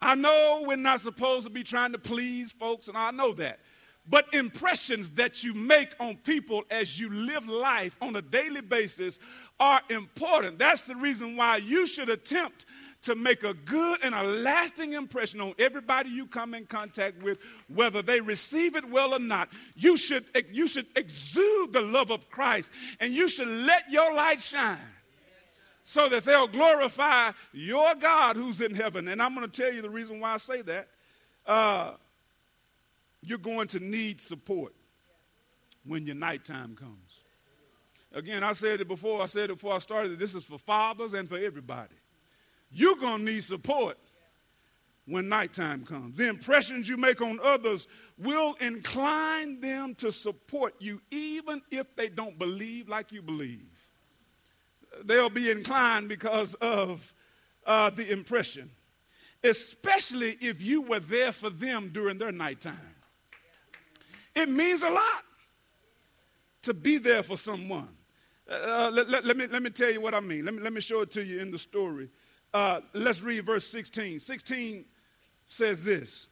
I 0.00 0.14
know 0.14 0.64
we're 0.66 0.76
not 0.76 1.00
supposed 1.00 1.46
to 1.46 1.50
be 1.50 1.62
trying 1.62 1.92
to 1.92 1.98
please 1.98 2.52
folks, 2.52 2.88
and 2.88 2.96
I 2.96 3.10
know 3.10 3.32
that. 3.34 3.60
But 4.08 4.32
impressions 4.32 5.10
that 5.10 5.42
you 5.42 5.52
make 5.52 5.94
on 5.98 6.16
people 6.18 6.62
as 6.70 7.00
you 7.00 7.10
live 7.10 7.48
life 7.48 7.98
on 8.00 8.14
a 8.14 8.22
daily 8.22 8.60
basis 8.60 9.18
are 9.58 9.80
important. 9.90 10.60
That's 10.60 10.86
the 10.86 10.94
reason 10.94 11.34
why 11.34 11.56
you 11.56 11.86
should 11.86 12.08
attempt 12.08 12.66
to 13.02 13.14
make 13.14 13.42
a 13.44 13.54
good 13.54 14.00
and 14.02 14.14
a 14.14 14.22
lasting 14.22 14.92
impression 14.92 15.40
on 15.40 15.54
everybody 15.58 16.10
you 16.10 16.26
come 16.26 16.54
in 16.54 16.66
contact 16.66 17.22
with, 17.22 17.38
whether 17.72 18.02
they 18.02 18.20
receive 18.20 18.76
it 18.76 18.88
well 18.88 19.14
or 19.14 19.18
not. 19.18 19.48
You 19.76 19.96
should, 19.96 20.24
you 20.50 20.66
should 20.66 20.86
exude 20.96 21.72
the 21.72 21.80
love 21.80 22.10
of 22.10 22.28
Christ 22.30 22.72
and 23.00 23.12
you 23.12 23.28
should 23.28 23.48
let 23.48 23.90
your 23.90 24.14
light 24.14 24.40
shine 24.40 24.78
so 25.84 26.08
that 26.08 26.24
they'll 26.24 26.48
glorify 26.48 27.30
your 27.52 27.94
God 27.94 28.36
who's 28.36 28.60
in 28.60 28.74
heaven. 28.74 29.08
And 29.08 29.22
I'm 29.22 29.34
going 29.34 29.48
to 29.48 29.62
tell 29.62 29.72
you 29.72 29.82
the 29.82 29.90
reason 29.90 30.20
why 30.20 30.34
I 30.34 30.38
say 30.38 30.62
that. 30.62 30.88
Uh, 31.46 31.92
you're 33.22 33.38
going 33.38 33.68
to 33.68 33.80
need 33.80 34.20
support 34.20 34.72
when 35.84 36.06
your 36.06 36.16
nighttime 36.16 36.74
comes. 36.74 37.20
Again, 38.12 38.42
I 38.42 38.52
said 38.52 38.80
it 38.80 38.88
before. 38.88 39.22
I 39.22 39.26
said 39.26 39.50
it 39.50 39.54
before 39.54 39.74
I 39.74 39.78
started. 39.78 40.18
This 40.18 40.34
is 40.34 40.44
for 40.44 40.58
fathers 40.58 41.14
and 41.14 41.28
for 41.28 41.38
everybody 41.38 41.94
you're 42.70 42.96
going 42.96 43.24
to 43.24 43.32
need 43.32 43.44
support 43.44 43.98
when 45.06 45.28
nighttime 45.28 45.84
comes. 45.84 46.16
The 46.16 46.28
impressions 46.28 46.88
you 46.88 46.96
make 46.96 47.22
on 47.22 47.38
others 47.42 47.86
will 48.18 48.54
incline 48.60 49.60
them 49.60 49.94
to 49.96 50.10
support 50.10 50.74
you 50.80 51.00
even 51.10 51.62
if 51.70 51.94
they 51.94 52.08
don't 52.08 52.38
believe 52.38 52.88
like 52.88 53.12
you 53.12 53.22
believe. 53.22 53.66
they'll 55.04 55.30
be 55.30 55.50
inclined 55.50 56.08
because 56.08 56.54
of 56.54 57.12
uh, 57.66 57.90
the 57.90 58.10
impression, 58.10 58.70
especially 59.44 60.36
if 60.40 60.62
you 60.62 60.82
were 60.82 61.00
there 61.00 61.32
for 61.32 61.50
them 61.50 61.90
during 61.92 62.18
their 62.18 62.32
nighttime. 62.32 62.94
It 64.34 64.48
means 64.48 64.82
a 64.82 64.90
lot 64.90 65.24
to 66.62 66.74
be 66.74 66.98
there 66.98 67.22
for 67.22 67.36
someone. 67.36 67.88
Uh, 68.50 68.90
let, 68.92 69.08
let, 69.08 69.24
let, 69.24 69.36
me, 69.36 69.46
let 69.46 69.62
me 69.62 69.70
tell 69.70 69.90
you 69.90 70.00
what 70.00 70.14
I 70.14 70.20
mean. 70.20 70.44
Let 70.44 70.54
me, 70.54 70.62
let 70.62 70.72
me 70.72 70.80
show 70.80 71.00
it 71.00 71.10
to 71.12 71.24
you 71.24 71.40
in 71.40 71.50
the 71.50 71.58
story. 71.58 72.08
Uh, 72.56 72.80
let's 72.94 73.20
read 73.20 73.44
verse 73.44 73.66
16. 73.66 74.18
16 74.18 74.86
says 75.44 75.84
this 75.84 76.26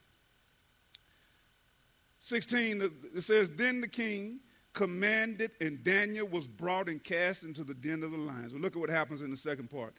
16, 2.20 2.80
it 3.14 3.20
says, 3.20 3.50
Then 3.50 3.82
the 3.82 3.88
king 3.88 4.40
commanded, 4.72 5.50
and 5.60 5.84
Daniel 5.84 6.26
was 6.26 6.46
brought 6.46 6.88
and 6.88 7.04
cast 7.04 7.44
into 7.44 7.62
the 7.62 7.74
den 7.74 8.02
of 8.02 8.12
the 8.12 8.16
lions. 8.16 8.54
Well, 8.54 8.62
look 8.62 8.74
at 8.74 8.80
what 8.80 8.88
happens 8.88 9.20
in 9.20 9.30
the 9.30 9.36
second 9.36 9.68
part. 9.68 9.92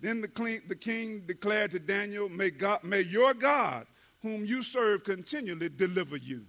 Then 0.00 0.22
the 0.22 0.28
king, 0.28 0.62
the 0.66 0.74
king 0.74 1.24
declared 1.26 1.72
to 1.72 1.78
Daniel, 1.78 2.30
may, 2.30 2.48
God, 2.48 2.82
may 2.82 3.02
your 3.02 3.34
God, 3.34 3.86
whom 4.22 4.46
you 4.46 4.62
serve 4.62 5.04
continually, 5.04 5.68
deliver 5.68 6.16
you. 6.16 6.46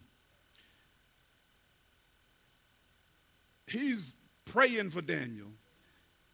He's 3.68 4.16
praying 4.46 4.92
for 4.92 5.02
Daniel. 5.02 5.48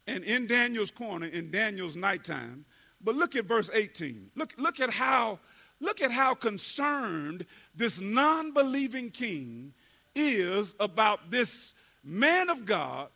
And 0.06 0.22
in 0.22 0.46
Daniel's 0.46 0.92
corner, 0.92 1.26
in 1.26 1.50
Daniel's 1.50 1.96
nighttime, 1.96 2.64
but 3.02 3.14
look 3.14 3.36
at 3.36 3.46
verse 3.46 3.70
18. 3.72 4.30
Look, 4.34 4.54
look 4.56 4.80
at 4.80 4.90
how 4.90 5.38
look 5.80 6.00
at 6.00 6.10
how 6.10 6.34
concerned 6.34 7.46
this 7.74 8.00
non-believing 8.00 9.10
king 9.10 9.72
is 10.14 10.74
about 10.80 11.30
this 11.30 11.74
man 12.02 12.50
of 12.50 12.64
God, 12.66 13.08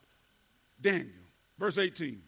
Daniel. 0.80 1.08
Verse 1.58 1.78
18. 1.78 2.22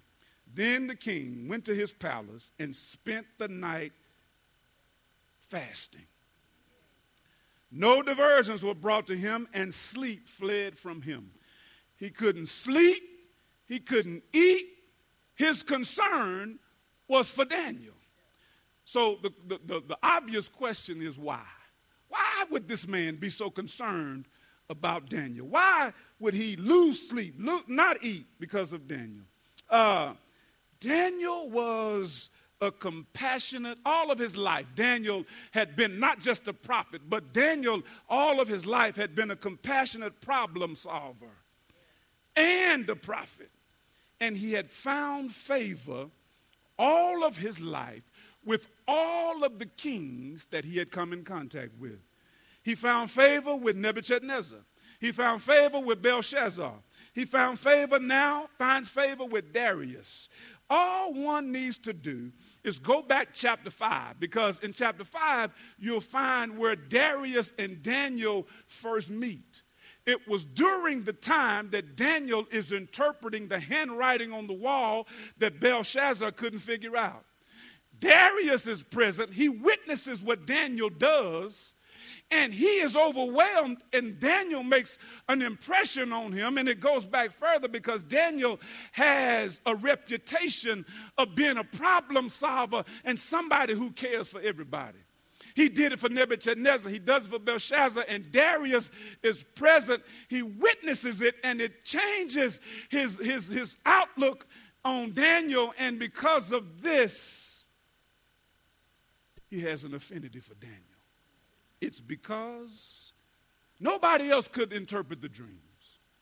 Then 0.52 0.86
the 0.86 0.96
king 0.96 1.48
went 1.48 1.64
to 1.66 1.74
his 1.74 1.92
palace 1.92 2.52
and 2.58 2.74
spent 2.74 3.26
the 3.38 3.48
night 3.48 3.92
fasting. 5.48 6.06
No 7.70 8.02
diversions 8.02 8.64
were 8.64 8.74
brought 8.74 9.08
to 9.08 9.16
him, 9.16 9.48
and 9.52 9.74
sleep 9.74 10.28
fled 10.28 10.78
from 10.78 11.02
him. 11.02 11.32
He 11.96 12.08
couldn't 12.08 12.46
sleep, 12.46 13.02
he 13.66 13.80
couldn't 13.80 14.22
eat. 14.32 14.68
His 15.34 15.64
concern 15.64 16.60
was 17.08 17.30
for 17.30 17.44
Daniel. 17.44 17.94
So 18.84 19.18
the, 19.22 19.32
the, 19.46 19.60
the, 19.64 19.82
the 19.88 19.98
obvious 20.02 20.48
question 20.48 21.00
is 21.00 21.18
why? 21.18 21.44
Why 22.08 22.44
would 22.50 22.68
this 22.68 22.86
man 22.86 23.16
be 23.16 23.30
so 23.30 23.50
concerned 23.50 24.26
about 24.70 25.08
Daniel? 25.08 25.46
Why 25.46 25.92
would 26.18 26.34
he 26.34 26.56
lose 26.56 27.08
sleep, 27.08 27.38
not 27.38 28.02
eat 28.02 28.26
because 28.38 28.72
of 28.72 28.86
Daniel? 28.86 29.24
Uh, 29.68 30.12
Daniel 30.80 31.48
was 31.48 32.30
a 32.60 32.70
compassionate, 32.70 33.78
all 33.84 34.10
of 34.10 34.18
his 34.18 34.36
life, 34.36 34.66
Daniel 34.74 35.24
had 35.50 35.76
been 35.76 35.98
not 35.98 36.20
just 36.20 36.48
a 36.48 36.52
prophet, 36.52 37.02
but 37.08 37.32
Daniel, 37.32 37.82
all 38.08 38.40
of 38.40 38.48
his 38.48 38.66
life, 38.66 38.96
had 38.96 39.14
been 39.14 39.30
a 39.30 39.36
compassionate 39.36 40.20
problem 40.20 40.74
solver 40.74 41.30
and 42.36 42.88
a 42.88 42.96
prophet. 42.96 43.50
And 44.20 44.36
he 44.36 44.52
had 44.52 44.70
found 44.70 45.32
favor 45.32 46.06
all 46.78 47.24
of 47.24 47.38
his 47.38 47.60
life 47.60 48.10
with 48.44 48.66
all 48.86 49.44
of 49.44 49.58
the 49.58 49.66
kings 49.66 50.46
that 50.46 50.64
he 50.64 50.78
had 50.78 50.90
come 50.90 51.12
in 51.12 51.24
contact 51.24 51.78
with. 51.78 52.00
He 52.62 52.74
found 52.74 53.10
favor 53.10 53.56
with 53.56 53.76
Nebuchadnezzar. 53.76 54.60
He 55.00 55.12
found 55.12 55.42
favor 55.42 55.80
with 55.80 56.02
Belshazzar. 56.02 56.74
He 57.12 57.24
found 57.24 57.58
favor 57.58 57.98
now, 57.98 58.48
finds 58.58 58.88
favor 58.88 59.24
with 59.24 59.52
Darius. 59.52 60.28
All 60.70 61.12
one 61.12 61.52
needs 61.52 61.78
to 61.78 61.92
do 61.92 62.32
is 62.62 62.78
go 62.78 63.02
back 63.02 63.28
chapter 63.32 63.70
5 63.70 64.18
because 64.18 64.58
in 64.60 64.72
chapter 64.72 65.04
5 65.04 65.54
you'll 65.78 66.00
find 66.00 66.56
where 66.56 66.74
Darius 66.74 67.52
and 67.58 67.82
Daniel 67.82 68.46
first 68.66 69.10
meet. 69.10 69.62
It 70.06 70.28
was 70.28 70.44
during 70.44 71.04
the 71.04 71.12
time 71.14 71.70
that 71.70 71.96
Daniel 71.96 72.46
is 72.50 72.72
interpreting 72.72 73.48
the 73.48 73.58
handwriting 73.58 74.32
on 74.32 74.46
the 74.46 74.52
wall 74.52 75.06
that 75.38 75.60
Belshazzar 75.60 76.32
couldn't 76.32 76.58
figure 76.58 76.96
out. 76.96 77.24
Darius 77.98 78.66
is 78.66 78.82
present. 78.82 79.32
He 79.32 79.48
witnesses 79.48 80.22
what 80.22 80.46
Daniel 80.46 80.90
does, 80.90 81.74
and 82.30 82.52
he 82.52 82.80
is 82.80 82.96
overwhelmed. 82.96 83.78
And 83.94 84.20
Daniel 84.20 84.62
makes 84.62 84.98
an 85.28 85.40
impression 85.40 86.12
on 86.12 86.32
him, 86.32 86.58
and 86.58 86.68
it 86.68 86.80
goes 86.80 87.06
back 87.06 87.30
further 87.30 87.68
because 87.68 88.02
Daniel 88.02 88.60
has 88.92 89.62
a 89.64 89.74
reputation 89.74 90.84
of 91.16 91.34
being 91.34 91.56
a 91.56 91.64
problem 91.64 92.28
solver 92.28 92.84
and 93.04 93.18
somebody 93.18 93.74
who 93.74 93.90
cares 93.90 94.28
for 94.28 94.40
everybody. 94.40 94.98
He 95.54 95.68
did 95.68 95.92
it 95.92 96.00
for 96.00 96.08
Nebuchadnezzar. 96.08 96.90
He 96.90 96.98
does 96.98 97.26
it 97.26 97.30
for 97.30 97.38
Belshazzar. 97.38 98.04
And 98.08 98.30
Darius 98.32 98.90
is 99.22 99.44
present. 99.54 100.02
He 100.28 100.42
witnesses 100.42 101.20
it 101.20 101.36
and 101.44 101.60
it 101.60 101.84
changes 101.84 102.60
his, 102.90 103.18
his, 103.18 103.48
his 103.48 103.76
outlook 103.86 104.46
on 104.84 105.12
Daniel. 105.12 105.72
And 105.78 105.98
because 105.98 106.50
of 106.50 106.82
this, 106.82 107.66
he 109.48 109.60
has 109.60 109.84
an 109.84 109.94
affinity 109.94 110.40
for 110.40 110.54
Daniel. 110.54 110.80
It's 111.80 112.00
because 112.00 113.12
nobody 113.78 114.30
else 114.30 114.48
could 114.48 114.72
interpret 114.72 115.22
the 115.22 115.28
dreams. 115.28 115.60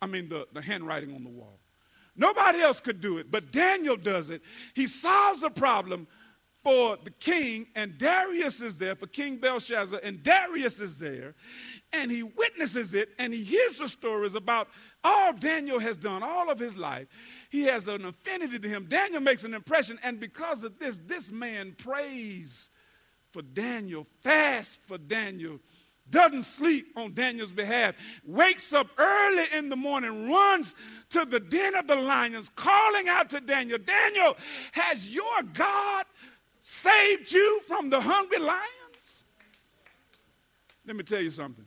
I 0.03 0.07
mean, 0.07 0.29
the, 0.29 0.47
the 0.53 0.61
handwriting 0.61 1.15
on 1.15 1.25
the 1.25 1.31
wall. 1.31 1.59
Nobody 2.15 2.61
else 2.61 2.81
could 2.81 3.01
do 3.01 3.17
it, 3.17 3.31
but 3.31 3.51
Daniel 3.53 3.97
does 3.97 4.29
it. 4.29 4.43
He 4.75 4.87
solves 4.87 5.41
the 5.41 5.49
problem 5.49 6.07
for 6.63 6.97
the 7.03 7.11
king, 7.11 7.67
and 7.75 7.99
Darius 7.99 8.61
is 8.61 8.79
there 8.79 8.95
for 8.95 9.07
King 9.07 9.39
Belshazzar, 9.39 10.01
and 10.03 10.23
Darius 10.23 10.79
is 10.81 10.99
there, 10.99 11.35
and 11.93 12.11
he 12.11 12.23
witnesses 12.23 12.95
it, 12.95 13.11
and 13.19 13.35
he 13.35 13.43
hears 13.43 13.79
the 13.79 13.89
stories 13.89 14.35
about 14.35 14.69
all 15.03 15.33
Daniel 15.33 15.81
has 15.81 15.97
done 15.97 16.23
all 16.23 16.51
of 16.51 16.59
his 16.59 16.77
life. 16.77 17.09
He 17.51 17.65
has 17.65 17.89
an 17.89 18.05
affinity 18.05 18.61
to 18.61 18.69
him. 18.69 18.87
Daniel 18.89 19.21
makes 19.21 19.43
an 19.45 19.55
impression, 19.55 19.99
and 20.05 20.21
because 20.21 20.63
of 20.63 20.79
this, 20.79 21.01
this 21.05 21.33
man 21.33 21.75
prays 21.77 22.71
for 23.31 23.43
Daniel, 23.43 24.07
fasts 24.21 24.79
for 24.87 24.99
Daniel, 24.99 25.59
doesn't 26.09 26.43
sleep 26.43 26.87
on 26.97 27.15
Daniel's 27.15 27.53
behalf, 27.53 27.95
wakes 28.25 28.73
up 28.73 28.89
early 28.99 29.47
in 29.55 29.69
the 29.69 29.77
morning, 29.77 30.29
runs 30.31 30.75
to 31.11 31.25
the 31.25 31.41
den 31.41 31.75
of 31.75 31.87
the 31.87 31.95
lions, 31.95 32.51
calling 32.55 33.09
out 33.09 33.31
to 33.31 33.41
Daniel, 33.41 33.79
Daniel, 33.79 34.37
has 34.73 35.13
your 35.13 35.43
God 35.55 36.05
saved 36.65 37.33
you 37.33 37.61
from 37.67 37.91
the 37.91 38.01
hungry 38.01 38.39
lions? 38.39 39.25
Let 40.87 40.95
me 40.95 41.03
tell 41.03 41.21
you 41.21 41.31
something. 41.31 41.67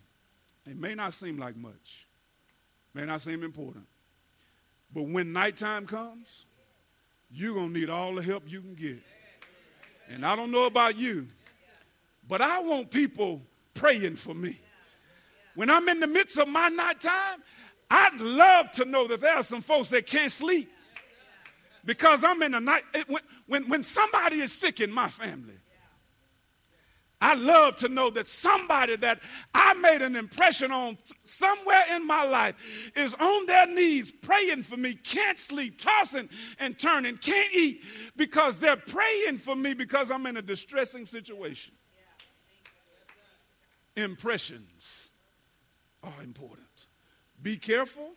It 0.66 0.78
may 0.78 0.96
not 0.96 1.12
seem 1.14 1.38
like 1.38 1.58
much, 1.58 2.08
may 2.94 3.06
not 3.06 3.20
seem 3.20 3.44
important, 3.44 3.86
but 4.94 5.04
when 5.04 5.34
nighttime 5.34 5.86
comes, 5.86 6.46
you're 7.30 7.54
going 7.54 7.74
to 7.74 7.80
need 7.80 7.90
all 7.90 8.16
the 8.16 8.24
help 8.24 8.44
you 8.48 8.62
can 8.62 8.74
get. 8.74 9.02
And 10.10 10.26
I 10.26 10.36
don't 10.36 10.52
know 10.52 10.66
about 10.66 10.96
you, 10.96 11.28
but 12.28 12.42
I 12.42 12.62
want 12.62 12.90
people 12.90 13.42
praying 13.74 14.16
for 14.16 14.34
me. 14.34 14.60
When 15.56 15.70
I'm 15.70 15.90
in 15.90 16.00
the 16.00 16.08
midst 16.08 16.38
of 16.38 16.48
my 16.48 16.70
nighttime, 16.70 17.44
I'd 17.92 18.20
love 18.22 18.72
to 18.72 18.86
know 18.86 19.08
that 19.10 19.20
there 19.20 19.36
are 19.36 19.44
some 19.44 19.62
folks 19.62 19.90
that 19.90 20.06
can't 20.06 20.32
sleep 20.32 20.72
because 21.84 22.24
I'm 22.24 22.42
in 22.42 22.54
the 22.54 22.60
night. 22.60 22.84
It, 22.94 23.08
when, 23.48 23.70
when 23.70 23.84
somebody 23.84 24.42
is 24.42 24.52
sick 24.52 24.80
in 24.80 24.92
my 24.92 25.10
family, 25.10 25.56
I 27.22 27.34
love 27.34 27.78
to 27.78 27.90
know 27.90 28.10
that 28.12 28.28
somebody 28.28 28.98
that 28.98 29.20
I 29.54 29.74
made 29.74 30.02
an 30.02 30.16
impression 30.16 30.72
on 30.72 30.98
somewhere 31.24 31.82
in 31.96 32.06
my 32.06 32.24
life 32.24 32.92
is 32.96 33.16
on 33.16 33.46
their 33.46 33.68
knees 33.68 34.12
praying 34.12 34.64
for 34.64 34.78
me, 34.78 34.94
can't 34.94 35.40
sleep, 35.40 35.80
tossing 35.80 36.30
and 36.60 36.78
turning, 36.78 37.18
can't 37.18 37.54
eat 37.54 37.84
because 38.16 38.60
they're 38.60 38.76
praying 38.76 39.38
for 39.38 39.56
me 39.56 39.74
because 39.74 40.12
I'm 40.12 40.26
in 40.28 40.38
a 40.38 40.42
distressing 40.42 41.06
situation. 41.06 41.74
Impressions 43.96 45.10
are 46.04 46.22
important. 46.22 46.68
Be 47.42 47.56
careful 47.56 48.12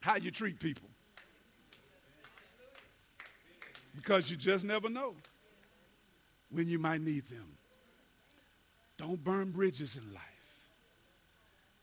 how 0.00 0.16
you 0.16 0.30
treat 0.30 0.60
people 0.60 0.91
because 3.94 4.30
you 4.30 4.36
just 4.36 4.64
never 4.64 4.88
know 4.88 5.14
when 6.50 6.68
you 6.68 6.78
might 6.78 7.00
need 7.00 7.26
them. 7.26 7.56
Don't 8.96 9.22
burn 9.22 9.50
bridges 9.50 9.96
in 9.96 10.14
life 10.14 10.22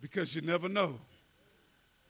because 0.02 0.34
you 0.36 0.42
never 0.42 0.70
know 0.70 1.00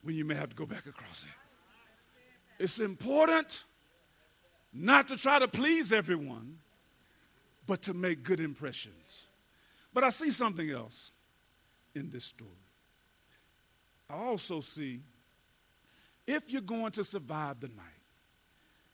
when 0.01 0.15
you 0.15 0.23
may 0.25 0.35
have 0.35 0.49
to 0.49 0.55
go 0.55 0.65
back 0.65 0.85
across 0.85 1.23
it. 1.23 2.63
It's 2.63 2.79
important 2.79 3.63
not 4.73 5.07
to 5.07 5.17
try 5.17 5.39
to 5.39 5.47
please 5.47 5.91
everyone, 5.91 6.59
but 7.65 7.81
to 7.83 7.93
make 7.93 8.23
good 8.23 8.39
impressions. 8.39 9.27
But 9.93 10.03
I 10.03 10.09
see 10.09 10.31
something 10.31 10.69
else 10.69 11.11
in 11.95 12.09
this 12.09 12.25
story. 12.25 12.49
I 14.09 14.15
also 14.15 14.59
see 14.59 15.01
if 16.27 16.51
you're 16.51 16.61
going 16.61 16.91
to 16.91 17.03
survive 17.03 17.59
the 17.59 17.67
night, 17.69 17.98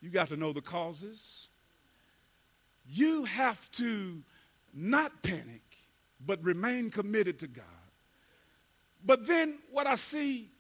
You 0.06 0.12
got 0.12 0.28
to 0.28 0.38
know 0.38 0.54
the 0.54 0.62
causes. 0.62 1.50
You 2.88 3.26
have 3.26 3.72
to 3.72 4.22
not 4.72 5.24
panic, 5.24 5.64
but 6.24 6.44
remain 6.44 6.92
committed 6.92 7.40
to 7.40 7.48
God. 7.48 7.66
But 9.04 9.26
then 9.26 9.58
what 9.72 9.88
I 9.88 9.96
see 9.96 10.52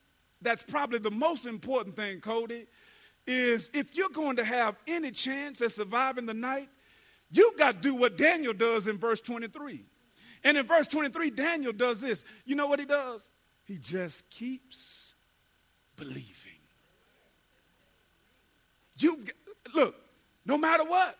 that's 0.41 0.63
probably 0.63 0.97
the 0.97 1.12
most 1.12 1.45
important 1.45 1.95
thing, 1.95 2.21
Cody, 2.21 2.65
is 3.27 3.69
if 3.75 3.95
you're 3.95 4.10
going 4.10 4.38
to 4.38 4.43
have 4.43 4.77
any 4.88 5.12
chance 5.12 5.62
at 5.62 5.71
surviving 5.71 6.25
the 6.25 6.34
night, 6.34 6.69
you've 7.29 7.58
got 7.58 7.75
to 7.75 7.81
do 7.81 7.93
what 7.93 8.17
Daniel 8.17 8.53
does 8.53 8.88
in 8.88 8.97
verse 8.97 9.21
23. 9.21 9.86
And 10.43 10.58
in 10.58 10.65
verse 10.65 10.88
23, 10.88 11.29
Daniel 11.29 11.71
does 11.71 12.01
this. 12.01 12.25
You 12.45 12.55
know 12.55 12.65
what 12.65 12.79
he 12.79 12.86
does? 12.86 13.29
He 13.63 13.77
just 13.77 14.27
keeps 14.31 15.13
believing. 15.97 16.54
You 18.97 19.25
look, 19.73 19.95
no 20.45 20.58
matter 20.58 20.84
what. 20.84 21.17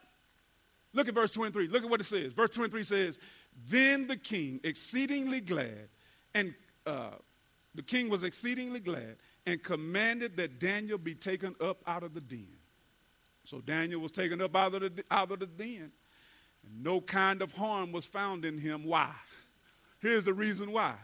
Look 0.94 1.10
at 1.10 1.14
verse 1.14 1.32
23. 1.32 1.68
Look 1.68 1.84
at 1.84 1.90
what 1.90 2.00
it 2.00 2.06
says. 2.06 2.32
Verse 2.32 2.52
23 2.52 2.84
says, 2.84 3.20
Then 3.68 4.08
the 4.08 4.16
king, 4.16 4.62
exceedingly 4.64 5.42
glad, 5.42 5.90
and 6.34 6.54
uh, 6.86 7.12
the 7.76 7.82
king 7.82 8.10
was 8.10 8.24
exceedingly 8.24 8.80
glad 8.80 9.18
and 9.46 9.62
commanded 9.62 10.38
that 10.38 10.60
Daniel 10.60 10.98
be 10.98 11.14
taken 11.14 11.56
up 11.62 11.82
out 11.86 12.04
of 12.04 12.14
the 12.14 12.22
den. 12.22 12.48
So 13.44 13.60
Daniel 13.60 14.00
was 14.00 14.12
taken 14.12 14.42
up 14.42 14.56
out 14.56 14.74
of 14.74 14.96
the, 14.96 15.04
out 15.12 15.32
of 15.32 15.40
the 15.40 15.46
den. 15.46 15.92
And 16.66 16.84
no 16.84 17.02
kind 17.02 17.42
of 17.42 17.52
harm 17.52 17.92
was 17.92 18.06
found 18.06 18.46
in 18.46 18.58
him. 18.58 18.86
Why? 18.86 19.12
Here's 20.00 20.26
the 20.26 20.34
reason 20.34 20.72
why. 20.72 20.96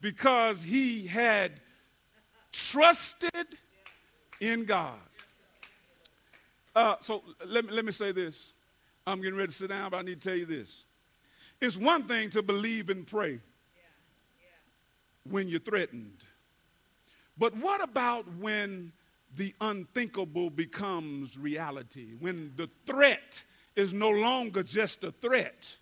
Because 0.00 0.62
he 0.62 1.06
had 1.06 1.52
trusted 2.52 3.46
in 4.40 4.64
God. 4.64 4.98
Uh, 6.74 6.96
so 7.00 7.22
let 7.46 7.64
me, 7.64 7.72
let 7.72 7.84
me 7.84 7.92
say 7.92 8.12
this. 8.12 8.52
I'm 9.06 9.20
getting 9.20 9.36
ready 9.36 9.48
to 9.48 9.54
sit 9.54 9.68
down, 9.68 9.90
but 9.90 9.98
I 9.98 10.02
need 10.02 10.20
to 10.20 10.28
tell 10.28 10.38
you 10.38 10.46
this. 10.46 10.84
It's 11.60 11.76
one 11.76 12.08
thing 12.08 12.30
to 12.30 12.42
believe 12.42 12.90
and 12.90 13.06
pray 13.06 13.40
when 15.28 15.48
you're 15.48 15.60
threatened. 15.60 16.18
But 17.38 17.56
what 17.56 17.82
about 17.82 18.26
when 18.38 18.92
the 19.34 19.54
unthinkable 19.60 20.50
becomes 20.50 21.38
reality? 21.38 22.14
When 22.18 22.52
the 22.56 22.68
threat 22.86 23.42
is 23.76 23.92
no 23.92 24.10
longer 24.10 24.62
just 24.62 25.04
a 25.04 25.10
threat, 25.10 25.76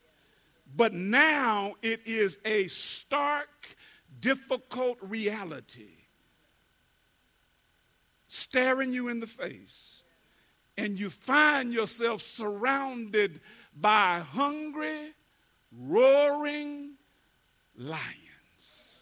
but 0.74 0.94
now 0.94 1.74
it 1.82 2.00
is 2.06 2.38
a 2.44 2.66
stark, 2.68 3.76
difficult 4.20 4.98
reality 5.00 6.02
staring 8.28 8.92
you 8.92 9.08
in 9.08 9.20
the 9.20 9.26
face, 9.26 10.01
and 10.76 10.98
you 10.98 11.10
find 11.10 11.72
yourself 11.72 12.22
surrounded 12.22 13.40
by 13.74 14.20
hungry, 14.20 15.12
roaring 15.70 16.92
lions. 17.76 18.98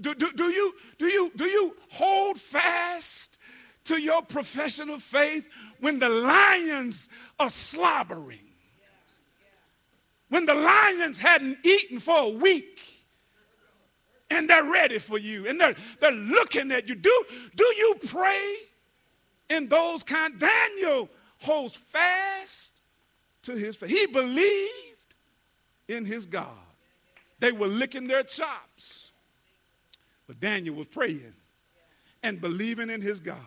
Do, 0.00 0.14
do, 0.14 0.32
do, 0.32 0.44
you, 0.46 0.74
do, 0.98 1.06
you, 1.06 1.32
do 1.36 1.44
you 1.44 1.76
hold 1.92 2.40
fast 2.40 3.38
to 3.84 3.96
your 4.00 4.22
professional 4.22 4.98
faith 4.98 5.48
when 5.80 6.00
the 6.00 6.08
lions 6.08 7.08
are 7.38 7.50
slobbering? 7.50 8.40
When 10.28 10.44
the 10.44 10.54
lions 10.54 11.18
hadn't 11.18 11.58
eaten 11.64 12.00
for 12.00 12.18
a 12.18 12.28
week 12.28 12.82
and 14.28 14.50
they're 14.50 14.64
ready 14.64 14.98
for 14.98 15.18
you 15.18 15.46
and 15.46 15.60
they're, 15.60 15.76
they're 16.00 16.10
looking 16.10 16.72
at 16.72 16.88
you. 16.88 16.96
Do, 16.96 17.24
do 17.54 17.64
you 17.76 17.96
pray 18.08 18.56
in 19.48 19.68
those 19.68 20.02
kind? 20.02 20.38
Daniel 20.38 21.08
holds 21.40 21.76
fast 21.76 22.80
to 23.42 23.52
his 23.52 23.76
faith. 23.76 23.90
He 23.90 24.06
believed 24.06 25.14
in 25.88 26.04
his 26.04 26.26
God. 26.26 26.48
They 27.38 27.52
were 27.52 27.66
licking 27.66 28.08
their 28.08 28.22
chops 28.22 29.06
but 30.26 30.40
Daniel 30.40 30.74
was 30.74 30.86
praying 30.88 31.34
and 32.22 32.40
believing 32.40 32.90
in 32.90 33.00
his 33.00 33.20
God. 33.20 33.38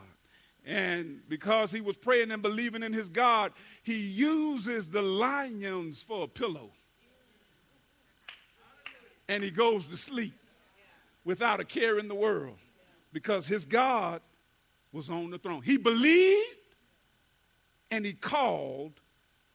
And 0.66 1.22
because 1.28 1.72
he 1.72 1.82
was 1.82 1.98
praying 1.98 2.32
and 2.32 2.42
believing 2.42 2.84
in 2.84 2.94
his 2.94 3.10
God, 3.10 3.54
he 3.84 3.98
uses 3.98 4.90
the 4.90 5.02
lions 5.02 6.02
for 6.02 6.24
a 6.24 6.28
pillow. 6.28 6.72
And 9.28 9.44
he 9.44 9.52
goes 9.52 9.88
to 9.88 9.98
sleep 9.98 10.34
without 11.24 11.60
a 11.60 11.66
care 11.66 12.00
in 12.00 12.08
the 12.08 12.16
world 12.16 12.58
because 13.14 13.48
his 13.48 13.66
God 13.66 14.22
was 14.92 15.10
on 15.10 15.30
the 15.30 15.38
throne. 15.38 15.62
He 15.62 15.78
believed 15.78 16.76
and 17.92 18.06
he 18.06 18.14
called 18.14 18.94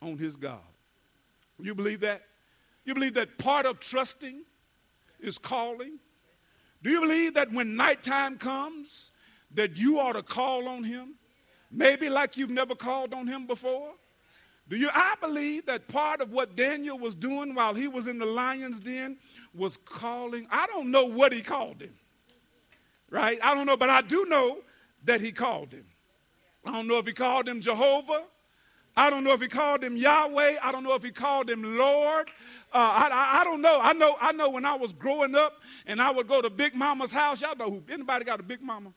on 0.01 0.19
his 0.19 0.37
God. 0.37 0.61
You 1.61 1.75
believe 1.75 2.01
that? 2.01 2.23
You 2.85 2.95
believe 2.95 3.15
that 3.15 3.39
part 3.39 3.67
of 3.67 3.81
trusting 3.81 4.43
is 5.21 5.39
calling? 5.39 5.99
Do 6.83 6.91
you 6.91 7.01
believe 7.01 7.35
that 7.35 7.51
when 7.53 7.77
nighttime 7.77 8.37
comes, 8.37 9.11
that 9.53 9.77
you 9.77 10.01
ought 10.01 10.13
to 10.13 10.23
call 10.23 10.69
on 10.69 10.85
him? 10.85 11.15
Maybe 11.71 12.09
like 12.11 12.37
you've 12.37 12.51
never 12.51 12.75
called 12.75 13.15
on 13.15 13.27
him 13.27 13.47
before? 13.47 13.93
Do 14.69 14.77
you? 14.77 14.91
I 14.93 15.15
believe 15.21 15.67
that 15.67 15.89
part 15.89 16.21
of 16.21 16.31
what 16.31 16.57
Daniel 16.57 16.99
was 16.99 17.15
doing 17.15 17.55
while 17.55 17.75
he 17.75 17.89
was 17.89 18.07
in 18.07 18.19
the 18.19 18.27
lion's 18.27 18.81
den 18.81 19.19
was 19.55 19.77
calling. 19.77 20.47
I 20.51 20.67
don't 20.67 20.91
know 20.91 21.05
what 21.05 21.33
he 21.33 21.43
called 21.43 21.83
him, 21.83 21.95
right? 23.11 23.39
I 23.43 23.55
don't 23.55 23.67
know, 23.67 23.77
but 23.77 23.91
I 23.91 24.01
do 24.01 24.25
know 24.27 24.59
that 25.05 25.21
he 25.21 25.33
called 25.33 25.73
him. 25.73 25.87
I 26.65 26.73
don't 26.73 26.87
know 26.87 26.99
if 26.99 27.07
he 27.07 27.13
called 27.13 27.49
him 27.49 27.61
Jehovah. 27.61 28.25
I 28.97 29.11
don't 29.11 29.25
know 29.25 29.33
if 29.33 29.41
he 29.41 29.49
called 29.49 29.83
him 29.83 29.97
Yahweh. 29.97 30.57
I 30.63 30.71
don't 30.71 30.85
know 30.85 30.95
if 30.95 31.03
he 31.03 31.11
called 31.11 31.51
him 31.51 31.77
Lord. 31.77 32.29
Uh, 32.73 32.79
I, 32.79 33.09
I, 33.09 33.41
I, 33.41 33.45
don't 33.45 33.61
know. 33.61 33.81
I 33.81 33.93
know. 33.93 34.17
I 34.21 34.33
know 34.33 34.51
when 34.51 34.65
I 34.65 34.75
was 34.75 34.93
growing 34.93 35.35
up 35.35 35.61
and 35.87 36.01
I 36.01 36.11
would 36.11 36.29
go 36.29 36.41
to 36.41 36.49
Big 36.49 36.75
Mama's 36.75 37.13
house. 37.13 37.43
Y'all 37.43 37.57
know 37.57 37.71
who? 37.71 37.83
Anybody 37.91 38.25
got 38.25 38.39
a 38.39 38.45
Big 38.45 38.63
Mama? 38.63 38.93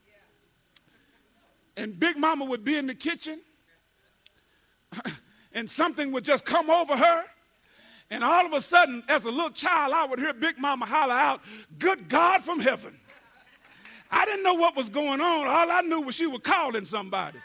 And 1.76 2.00
Big 2.00 2.18
Mama 2.18 2.46
would 2.46 2.64
be 2.64 2.76
in 2.76 2.88
the 2.88 2.96
kitchen, 2.96 3.40
and 5.54 5.70
something 5.70 6.12
would 6.12 6.26
just 6.26 6.44
come 6.44 6.72
over 6.72 6.98
her. 6.98 7.24
And 8.10 8.24
all 8.24 8.46
of 8.46 8.54
a 8.54 8.62
sudden, 8.62 9.04
as 9.08 9.26
a 9.26 9.32
little 9.32 9.52
child, 9.52 9.94
I 9.94 10.08
would 10.08 10.18
hear 10.18 10.34
Big 10.34 10.58
Mama 10.58 10.86
holler 10.86 11.14
out, 11.14 11.42
Good 11.78 12.10
God 12.10 12.44
from 12.44 12.60
heaven. 12.60 13.00
I 14.10 14.26
didn't 14.26 14.44
know 14.44 14.54
what 14.54 14.76
was 14.76 14.90
going 14.90 15.22
on. 15.22 15.48
All 15.48 15.72
I 15.72 15.82
knew 15.82 16.02
was 16.02 16.16
she 16.16 16.28
was 16.28 16.42
calling 16.44 16.86
somebody. 16.86 17.40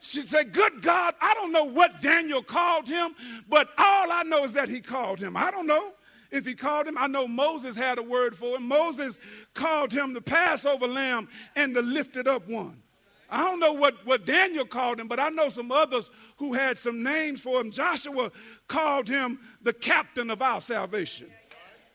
She 0.00 0.22
said, 0.22 0.52
Good 0.52 0.82
God, 0.82 1.14
I 1.20 1.34
don't 1.34 1.52
know 1.52 1.64
what 1.64 2.00
Daniel 2.00 2.42
called 2.42 2.88
him, 2.88 3.14
but 3.48 3.68
all 3.76 4.10
I 4.10 4.22
know 4.22 4.44
is 4.44 4.54
that 4.54 4.68
he 4.68 4.80
called 4.80 5.20
him. 5.20 5.36
I 5.36 5.50
don't 5.50 5.66
know 5.66 5.92
if 6.30 6.46
he 6.46 6.54
called 6.54 6.86
him. 6.86 6.96
I 6.96 7.06
know 7.06 7.28
Moses 7.28 7.76
had 7.76 7.98
a 7.98 8.02
word 8.02 8.34
for 8.34 8.56
him. 8.56 8.66
Moses 8.66 9.18
called 9.54 9.92
him 9.92 10.14
the 10.14 10.20
Passover 10.20 10.86
lamb 10.86 11.28
and 11.54 11.76
the 11.76 11.82
lifted 11.82 12.26
up 12.26 12.48
one. 12.48 12.82
I 13.30 13.44
don't 13.44 13.60
know 13.60 13.72
what, 13.72 14.04
what 14.04 14.26
Daniel 14.26 14.64
called 14.64 14.98
him, 14.98 15.06
but 15.06 15.20
I 15.20 15.28
know 15.28 15.48
some 15.48 15.70
others 15.70 16.10
who 16.38 16.54
had 16.54 16.78
some 16.78 17.02
names 17.02 17.40
for 17.40 17.60
him. 17.60 17.70
Joshua 17.70 18.32
called 18.66 19.06
him 19.06 19.38
the 19.62 19.72
captain 19.72 20.30
of 20.30 20.42
our 20.42 20.60
salvation. 20.60 21.28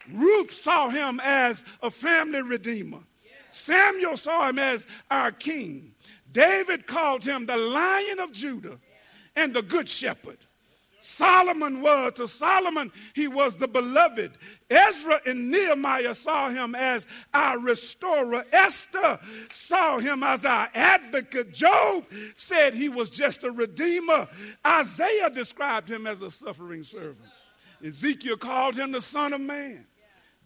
Ruth 0.10 0.54
saw 0.54 0.90
him 0.90 1.20
as 1.22 1.66
a 1.82 1.92
family 1.92 2.42
redeemer. 2.42 3.00
Samuel 3.56 4.18
saw 4.18 4.50
him 4.50 4.60
as 4.60 4.86
our 5.10 5.32
king. 5.32 5.94
David 6.32 6.86
called 6.86 7.24
him 7.24 7.46
the 7.46 7.56
lion 7.56 8.20
of 8.20 8.34
Judah 8.34 8.78
and 9.36 9.54
the 9.54 9.62
good 9.62 9.88
shepherd. 9.88 10.38
Solomon 11.00 11.82
was, 11.82 12.14
to 12.14 12.28
Solomon, 12.28 12.92
he 13.14 13.28
was 13.28 13.56
the 13.56 13.68
beloved. 13.68 14.38
Ezra 14.70 15.22
and 15.26 15.52
Nehemiah 15.52 16.14
saw 16.16 16.50
him 16.50 16.76
as 16.76 17.08
our 17.34 17.58
restorer. 17.60 18.44
Esther 18.52 19.20
saw 19.52 20.00
him 20.00 20.24
as 20.24 20.46
our 20.46 20.68
advocate. 20.74 21.54
Job 21.54 22.06
said 22.36 22.74
he 22.74 22.90
was 22.90 23.10
just 23.10 23.44
a 23.44 23.52
redeemer. 23.52 24.28
Isaiah 24.66 25.30
described 25.30 25.90
him 25.90 26.08
as 26.08 26.22
a 26.22 26.32
suffering 26.32 26.84
servant. 26.84 27.30
Ezekiel 27.84 28.38
called 28.38 28.76
him 28.76 28.92
the 28.92 29.02
Son 29.02 29.32
of 29.32 29.42
Man. 29.42 29.86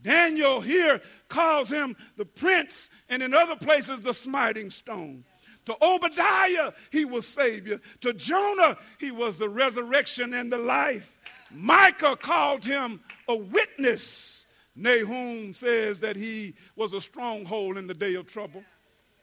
Daniel 0.02 0.62
here 0.62 1.02
calls 1.28 1.70
him 1.70 1.96
the 2.18 2.26
prince, 2.26 2.90
and 3.10 3.22
in 3.22 3.34
other 3.34 3.56
places, 3.56 4.02
the 4.02 4.14
smiting 4.14 4.70
stone. 4.70 5.26
To 5.66 5.76
Obadiah, 5.82 6.72
he 6.92 7.06
was 7.06 7.28
Savior. 7.28 7.80
To 8.02 8.14
Jonah, 8.14 8.78
he 9.00 9.12
was 9.12 9.38
the 9.38 9.50
resurrection 9.50 10.34
and 10.34 10.52
the 10.52 10.58
life. 10.58 11.18
Micah 11.52 12.16
called 12.16 12.64
him 12.64 13.02
a 13.28 13.36
witness. 13.36 14.48
Nahum 14.76 15.54
says 15.54 16.00
that 16.00 16.16
he 16.16 16.56
was 16.76 16.94
a 16.94 17.02
stronghold 17.02 17.78
in 17.78 17.88
the 17.88 17.94
day 17.94 18.16
of 18.16 18.26
trouble. 18.26 18.64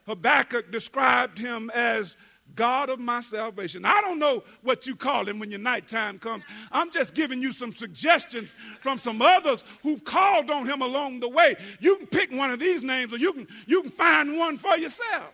Habakkuk 0.07 0.71
described 0.71 1.39
him 1.39 1.71
as 1.75 2.17
God 2.55 2.89
of 2.89 2.99
my 2.99 3.21
salvation. 3.21 3.85
I 3.85 4.01
don't 4.01 4.19
know 4.19 4.43
what 4.63 4.87
you 4.87 4.97
call 4.97 5.29
him 5.29 5.39
when 5.39 5.51
your 5.51 5.61
nighttime 5.61 6.19
comes. 6.19 6.45
I'm 6.73 6.91
just 6.91 7.15
giving 7.15 7.43
you 7.43 7.53
some 7.53 7.73
suggestions 7.73 8.55
from 8.81 8.99
some 8.99 9.21
others 9.21 9.65
who've 9.83 10.03
called 10.05 10.51
on 10.51 10.67
him 10.67 10.81
along 10.81 11.21
the 11.21 11.29
way. 11.29 11.57
You 11.81 11.97
can 11.99 12.07
pick 12.07 12.31
one 12.31 12.51
of 12.51 12.59
these 12.59 12.83
names 12.83 13.13
or 13.13 13.19
you 13.19 13.33
can, 13.33 13.47
you 13.67 13.83
can 13.83 13.91
find 13.91 14.39
one 14.39 14.57
for 14.57 14.77
yourself. 14.77 15.33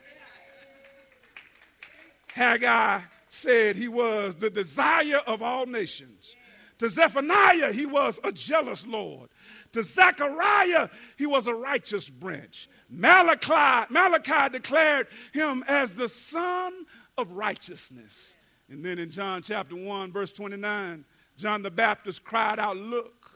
Haggai 2.34 3.00
said 3.28 3.76
he 3.76 3.88
was 3.88 4.34
the 4.34 4.50
desire 4.50 5.20
of 5.26 5.42
all 5.42 5.66
nations. 5.66 6.36
To 6.78 6.88
Zephaniah, 6.88 7.72
he 7.72 7.86
was 7.86 8.18
a 8.24 8.32
jealous 8.32 8.86
Lord. 8.86 9.30
To 9.72 9.82
Zechariah, 9.82 10.88
he 11.16 11.26
was 11.26 11.46
a 11.46 11.54
righteous 11.54 12.10
branch. 12.10 12.68
Malachi, 12.90 13.86
Malachi 13.88 14.48
declared 14.50 15.06
him 15.32 15.64
as 15.68 15.94
the 15.94 16.08
son 16.08 16.84
of 17.18 17.32
righteousness. 17.32 18.36
And 18.68 18.84
then 18.84 18.98
in 18.98 19.10
John 19.10 19.42
chapter 19.42 19.76
1, 19.76 20.12
verse 20.12 20.32
29, 20.32 21.04
John 21.36 21.62
the 21.62 21.70
Baptist 21.70 22.24
cried 22.24 22.58
out, 22.58 22.76
Look, 22.76 23.30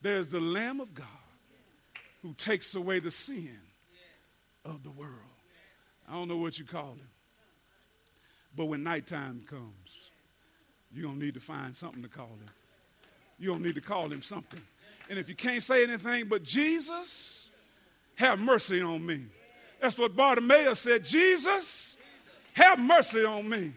there's 0.00 0.30
the 0.30 0.40
Lamb 0.40 0.80
of 0.80 0.94
God 0.94 1.06
who 2.22 2.34
takes 2.34 2.74
away 2.74 3.00
the 3.00 3.10
sin 3.10 3.58
of 4.64 4.82
the 4.82 4.90
world. 4.90 5.12
I 6.08 6.12
don't 6.12 6.28
know 6.28 6.36
what 6.36 6.58
you 6.58 6.64
call 6.64 6.92
him. 6.92 7.08
But 8.56 8.66
when 8.66 8.82
nighttime 8.82 9.44
comes, 9.48 10.10
you're 10.92 11.04
going 11.04 11.18
to 11.18 11.24
need 11.24 11.34
to 11.34 11.40
find 11.40 11.76
something 11.76 12.02
to 12.02 12.08
call 12.08 12.26
him. 12.26 12.46
You're 13.38 13.52
going 13.52 13.62
to 13.62 13.68
need 13.68 13.74
to 13.74 13.80
call 13.80 14.10
him 14.10 14.22
something. 14.22 14.60
And 15.10 15.18
if 15.18 15.28
you 15.28 15.34
can't 15.34 15.62
say 15.62 15.84
anything 15.84 16.26
but 16.28 16.42
Jesus, 16.42 17.50
have 18.16 18.38
mercy 18.38 18.80
on 18.80 19.04
me. 19.04 19.26
That's 19.80 19.98
what 19.98 20.16
Bartimaeus 20.16 20.80
said 20.80 21.04
Jesus, 21.04 21.96
have 22.58 22.78
mercy 22.78 23.24
on 23.24 23.48
me. 23.48 23.72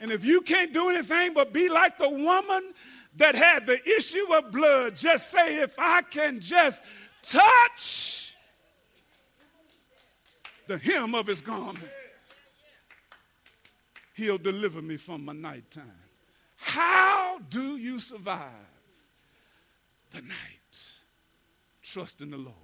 And 0.00 0.10
if 0.10 0.24
you 0.24 0.40
can't 0.40 0.72
do 0.72 0.88
anything 0.88 1.34
but 1.34 1.52
be 1.52 1.68
like 1.68 1.98
the 1.98 2.08
woman 2.08 2.72
that 3.16 3.34
had 3.34 3.66
the 3.66 3.78
issue 3.88 4.32
of 4.32 4.50
blood, 4.50 4.96
just 4.96 5.30
say, 5.30 5.60
if 5.60 5.78
I 5.78 6.02
can 6.02 6.40
just 6.40 6.82
touch 7.22 8.34
the 10.66 10.78
hem 10.78 11.14
of 11.14 11.26
his 11.26 11.40
garment, 11.40 11.88
he'll 14.14 14.38
deliver 14.38 14.80
me 14.82 14.96
from 14.96 15.24
my 15.24 15.32
nighttime. 15.32 16.00
How 16.56 17.38
do 17.50 17.76
you 17.76 17.98
survive 17.98 18.50
the 20.10 20.22
night? 20.22 20.36
Trust 21.82 22.20
in 22.20 22.30
the 22.30 22.38
Lord 22.38 22.56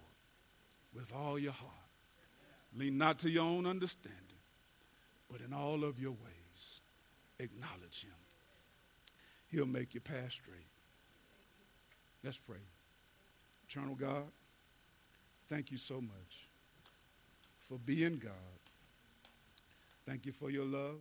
with 0.95 1.13
all 1.15 1.39
your 1.39 1.53
heart. 1.53 1.73
Lean 2.77 2.97
not 2.97 3.19
to 3.21 3.31
your 3.31 3.45
own 3.45 3.67
understanding, 3.67 4.28
but 5.31 5.41
in 5.41 5.53
all 5.53 5.85
of 5.85 5.99
your 5.99 6.13
ways, 6.13 6.81
acknowledge 7.39 8.05
him. 8.05 8.15
He'll 9.51 9.67
make 9.67 9.95
your 9.95 10.03
path 10.03 10.33
straight. 10.33 10.67
Let's 12.25 12.39
pray. 12.39 12.57
Eternal 13.69 13.95
God, 13.95 14.25
thank 15.49 15.71
you 15.71 15.79
so 15.79 16.01
much 16.01 16.49
for 17.61 17.79
being 17.79 18.19
God. 18.19 18.33
Thank 20.07 20.27
you 20.27 20.33
for 20.33 20.51
your 20.51 20.65
love. 20.65 20.97